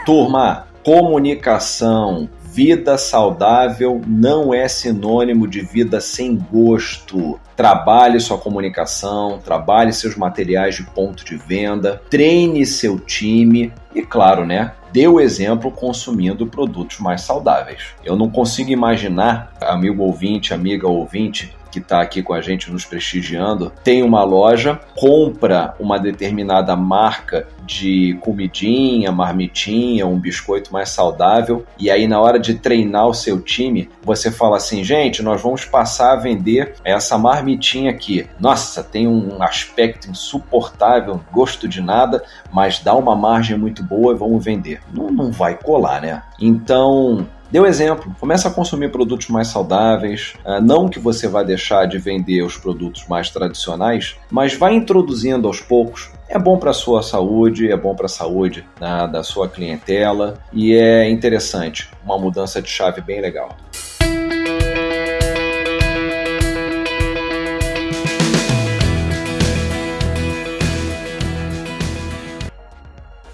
turma, 0.05 0.67
comunicação, 0.83 2.29
vida 2.58 2.98
saudável 2.98 4.02
não 4.08 4.52
é 4.52 4.67
sinônimo 4.67 5.48
de 5.48 5.62
vida 5.62 6.02
sem 6.02 6.36
gosto. 6.36 7.39
Trabalhe 7.56 8.20
sua 8.20 8.39
comunicação, 8.39 9.38
trabalhe 9.38 9.93
seus 9.93 10.15
materiais 10.15 10.74
de 10.74 10.82
ponto 10.82 11.24
de 11.24 11.36
venda, 11.36 12.02
treine 12.10 12.65
seu 12.65 13.00
time 13.00 13.72
e, 13.93 14.02
claro, 14.02 14.43
né? 14.43 14.74
Dê 14.91 15.08
o 15.08 15.20
exemplo 15.20 15.70
consumindo 15.70 16.48
produtos 16.48 16.98
mais 16.98 17.22
saudáveis. 17.22 17.89
Eu 18.04 18.15
não 18.15 18.28
consigo 18.28 18.72
imaginar, 18.72 19.54
amigo 19.62 20.02
ouvinte, 20.02 20.52
amiga 20.52 20.88
ouvinte, 20.88 21.56
que 21.69 21.80
está 21.80 22.01
aqui 22.01 22.21
com 22.21 22.34
a 22.34 22.41
gente 22.41 22.71
nos 22.71 22.86
prestigiando 22.86 23.71
tem 23.84 24.03
uma 24.03 24.23
loja, 24.23 24.80
compra 24.95 25.75
uma 25.80 25.99
determinada 25.99 26.75
marca 26.75 27.47
de 27.65 28.17
comidinha, 28.21 29.12
marmitinha, 29.12 30.08
um 30.08 30.17
biscoito 30.17 30.71
mais 30.71 30.89
saudável, 30.89 31.65
e 31.77 31.91
aí 31.91 32.08
na 32.08 32.19
hora 32.19 32.39
de 32.39 32.56
treinar 32.56 33.08
o 33.08 33.13
seu 33.13 33.41
time, 33.41 33.89
você 34.01 34.32
fala 34.32 34.56
assim, 34.56 34.84
gente, 34.84 35.21
nós 35.21 35.41
vamos 35.41 35.65
passar 35.65 36.13
a 36.13 36.15
vender 36.15 36.75
essa 36.84 37.17
marmitinha 37.17 37.91
aqui. 37.91 38.25
Nossa, 38.39 38.82
tem 38.82 39.06
um 39.06 39.43
aspecto 39.43 40.10
insuportável, 40.10 41.19
gosto 41.32 41.67
de 41.67 41.82
nada, 41.82 42.23
mas 42.51 42.80
dá 42.80 42.95
uma 42.95 43.15
margem 43.15 43.58
muito 43.58 43.84
boa 43.84 44.13
e 44.13 44.17
vamos 44.17 44.43
vender. 44.43 44.80
Não, 44.93 45.12
não 45.12 45.32
vai 45.32 45.56
colar, 45.56 46.01
né? 46.01 46.23
Então, 46.39 47.27
Deu 47.49 47.65
exemplo, 47.65 48.13
começa 48.19 48.49
a 48.49 48.51
consumir 48.51 48.91
produtos 48.91 49.29
mais 49.29 49.47
saudáveis, 49.47 50.33
ah, 50.43 50.60
não 50.60 50.89
que 50.89 50.99
você 50.99 51.27
vá 51.27 51.43
deixar 51.43 51.86
de 51.86 51.97
vender 51.97 52.41
os 52.41 52.57
produtos 52.57 53.07
mais 53.07 53.29
tradicionais, 53.29 54.17
mas 54.29 54.53
vai 54.53 54.73
introduzindo 54.73 55.47
aos 55.47 55.62
poucos. 55.62 56.12
É 56.27 56.38
bom 56.38 56.57
para 56.57 56.71
a 56.71 56.73
sua 56.73 57.01
saúde, 57.01 57.71
é 57.71 57.77
bom 57.77 57.95
para 57.95 58.07
a 58.07 58.10
saúde 58.10 58.65
né, 58.81 59.10
da 59.10 59.23
sua 59.23 59.47
clientela 59.47 60.38
e 60.51 60.73
é 60.73 61.10
interessante, 61.10 61.89
uma 62.03 62.17
mudança 62.17 62.62
de 62.62 62.69
chave 62.69 62.99
bem 62.99 63.21
legal. 63.21 63.55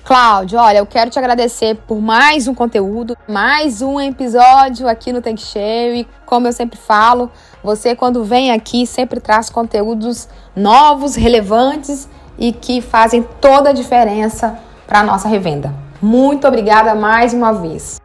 Cláudio, 0.03 0.59
olha, 0.59 0.79
eu 0.79 0.85
quero 0.85 1.09
te 1.09 1.17
agradecer 1.17 1.77
por 1.87 2.01
mais 2.01 2.45
um 2.45 2.53
conteúdo, 2.53 3.15
mais 3.25 3.81
um 3.81 4.01
episódio 4.01 4.85
aqui 4.85 5.13
no 5.13 5.21
Tanque 5.21 5.41
Cheio. 5.41 5.95
E 5.95 6.07
como 6.25 6.45
eu 6.45 6.51
sempre 6.51 6.77
falo, 6.77 7.31
você 7.63 7.95
quando 7.95 8.21
vem 8.21 8.51
aqui 8.51 8.85
sempre 8.85 9.21
traz 9.21 9.49
conteúdos 9.49 10.27
novos, 10.53 11.15
relevantes 11.15 12.09
e 12.37 12.51
que 12.51 12.81
fazem 12.81 13.25
toda 13.39 13.69
a 13.69 13.73
diferença 13.73 14.59
para 14.85 14.99
a 14.99 15.03
nossa 15.03 15.29
revenda. 15.29 15.73
Muito 16.01 16.45
obrigada 16.45 16.93
mais 16.93 17.33
uma 17.33 17.53
vez. 17.53 18.01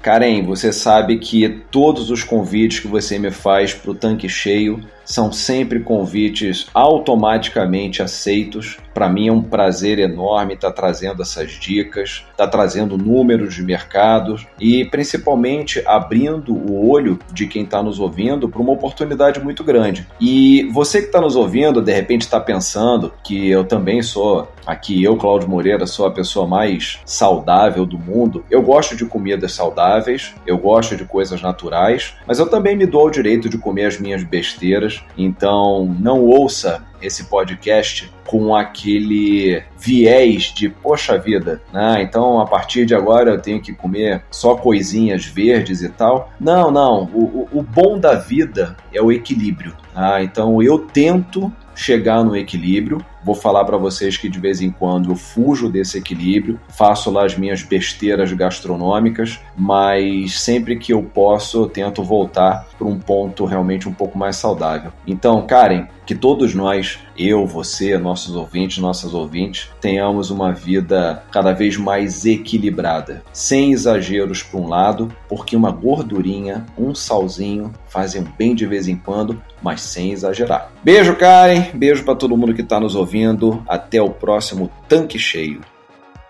Karen, 0.00 0.44
você 0.44 0.72
sabe 0.72 1.18
que 1.18 1.46
todos 1.70 2.10
os 2.10 2.24
convites 2.24 2.80
que 2.80 2.88
você 2.88 3.18
me 3.18 3.30
faz 3.30 3.74
para 3.74 3.90
o 3.90 3.94
tanque 3.94 4.30
cheio 4.30 4.82
são 5.08 5.32
sempre 5.32 5.80
convites 5.80 6.66
automaticamente 6.74 8.02
aceitos. 8.02 8.76
Para 8.92 9.08
mim 9.08 9.28
é 9.28 9.32
um 9.32 9.40
prazer 9.40 9.98
enorme 9.98 10.52
estar 10.52 10.68
tá 10.68 10.74
trazendo 10.74 11.22
essas 11.22 11.52
dicas, 11.52 12.26
estar 12.30 12.44
tá 12.44 12.48
trazendo 12.48 12.98
números 12.98 13.54
de 13.54 13.62
mercados 13.62 14.46
e 14.60 14.84
principalmente 14.84 15.82
abrindo 15.86 16.52
o 16.52 16.90
olho 16.90 17.18
de 17.32 17.46
quem 17.46 17.62
está 17.62 17.82
nos 17.82 17.98
ouvindo 17.98 18.48
para 18.48 18.60
uma 18.60 18.72
oportunidade 18.72 19.40
muito 19.40 19.64
grande. 19.64 20.06
E 20.20 20.68
você 20.72 21.00
que 21.00 21.06
está 21.06 21.20
nos 21.20 21.36
ouvindo, 21.36 21.80
de 21.80 21.92
repente 21.92 22.22
está 22.22 22.38
pensando 22.38 23.12
que 23.24 23.48
eu 23.48 23.64
também 23.64 24.02
sou, 24.02 24.52
aqui 24.66 25.02
eu, 25.02 25.16
Cláudio 25.16 25.48
Moreira, 25.48 25.86
sou 25.86 26.06
a 26.06 26.10
pessoa 26.10 26.46
mais 26.46 27.00
saudável 27.06 27.86
do 27.86 27.98
mundo. 27.98 28.44
Eu 28.50 28.60
gosto 28.60 28.94
de 28.94 29.06
comidas 29.06 29.52
saudáveis, 29.52 30.34
eu 30.46 30.58
gosto 30.58 30.96
de 30.96 31.06
coisas 31.06 31.40
naturais, 31.40 32.14
mas 32.26 32.38
eu 32.38 32.50
também 32.50 32.76
me 32.76 32.84
dou 32.84 33.06
o 33.06 33.10
direito 33.10 33.48
de 33.48 33.56
comer 33.56 33.86
as 33.86 33.98
minhas 33.98 34.22
besteiras 34.22 34.97
então 35.16 35.96
não 35.98 36.24
ouça 36.24 36.86
esse 37.00 37.24
podcast 37.24 38.12
com 38.26 38.54
aquele 38.54 39.62
viés 39.78 40.52
de 40.54 40.68
poxa 40.68 41.16
vida, 41.16 41.62
né? 41.72 42.02
Então 42.02 42.40
a 42.40 42.46
partir 42.46 42.84
de 42.84 42.94
agora 42.94 43.30
eu 43.30 43.40
tenho 43.40 43.60
que 43.60 43.72
comer 43.72 44.22
só 44.30 44.54
coisinhas 44.56 45.24
verdes 45.24 45.82
e 45.82 45.88
tal. 45.88 46.30
Não, 46.38 46.70
não. 46.70 47.04
O, 47.14 47.48
o, 47.52 47.58
o 47.60 47.62
bom 47.62 47.98
da 47.98 48.14
vida 48.14 48.76
é 48.92 49.00
o 49.00 49.10
equilíbrio. 49.10 49.74
Ah, 49.94 50.22
então 50.22 50.62
eu 50.62 50.78
tento 50.78 51.52
chegar 51.74 52.24
no 52.24 52.36
equilíbrio. 52.36 52.98
Vou 53.28 53.34
falar 53.34 53.66
para 53.66 53.76
vocês 53.76 54.16
que 54.16 54.26
de 54.26 54.40
vez 54.40 54.62
em 54.62 54.70
quando 54.70 55.10
eu 55.10 55.14
fujo 55.14 55.68
desse 55.68 55.98
equilíbrio, 55.98 56.58
faço 56.70 57.10
lá 57.10 57.26
as 57.26 57.36
minhas 57.36 57.62
besteiras 57.62 58.32
gastronômicas, 58.32 59.38
mas 59.54 60.40
sempre 60.40 60.78
que 60.78 60.94
eu 60.94 61.02
posso 61.02 61.58
eu 61.58 61.68
tento 61.68 62.02
voltar 62.02 62.66
para 62.78 62.86
um 62.86 62.98
ponto 62.98 63.44
realmente 63.44 63.86
um 63.86 63.92
pouco 63.92 64.16
mais 64.16 64.36
saudável. 64.36 64.92
Então, 65.06 65.46
Karen, 65.46 65.88
que 66.08 66.14
todos 66.14 66.54
nós, 66.54 66.98
eu, 67.18 67.46
você, 67.46 67.98
nossos 67.98 68.34
ouvintes, 68.34 68.78
nossas 68.78 69.12
ouvintes, 69.12 69.68
tenhamos 69.78 70.30
uma 70.30 70.54
vida 70.54 71.22
cada 71.30 71.52
vez 71.52 71.76
mais 71.76 72.24
equilibrada, 72.24 73.22
sem 73.30 73.72
exageros 73.72 74.42
para 74.42 74.58
um 74.58 74.66
lado, 74.66 75.12
porque 75.28 75.54
uma 75.54 75.70
gordurinha, 75.70 76.64
um 76.78 76.94
salzinho 76.94 77.74
fazem 77.88 78.24
bem 78.38 78.54
de 78.54 78.64
vez 78.64 78.88
em 78.88 78.96
quando, 78.96 79.42
mas 79.62 79.82
sem 79.82 80.10
exagerar. 80.10 80.72
Beijo, 80.82 81.14
Karen, 81.14 81.72
beijo 81.74 82.02
para 82.02 82.14
todo 82.16 82.38
mundo 82.38 82.54
que 82.54 82.62
está 82.62 82.80
nos 82.80 82.94
ouvindo. 82.94 83.62
Até 83.68 84.00
o 84.00 84.08
próximo 84.08 84.70
tanque 84.88 85.18
cheio. 85.18 85.60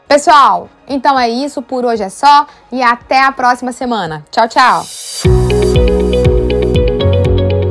Pessoal, 0.08 0.68
então 0.88 1.16
é 1.16 1.30
isso, 1.30 1.62
por 1.62 1.84
hoje 1.84 2.02
é 2.02 2.08
só 2.08 2.48
e 2.72 2.82
até 2.82 3.22
a 3.22 3.30
próxima 3.30 3.70
semana. 3.70 4.24
Tchau, 4.32 4.48
tchau. 4.48 4.82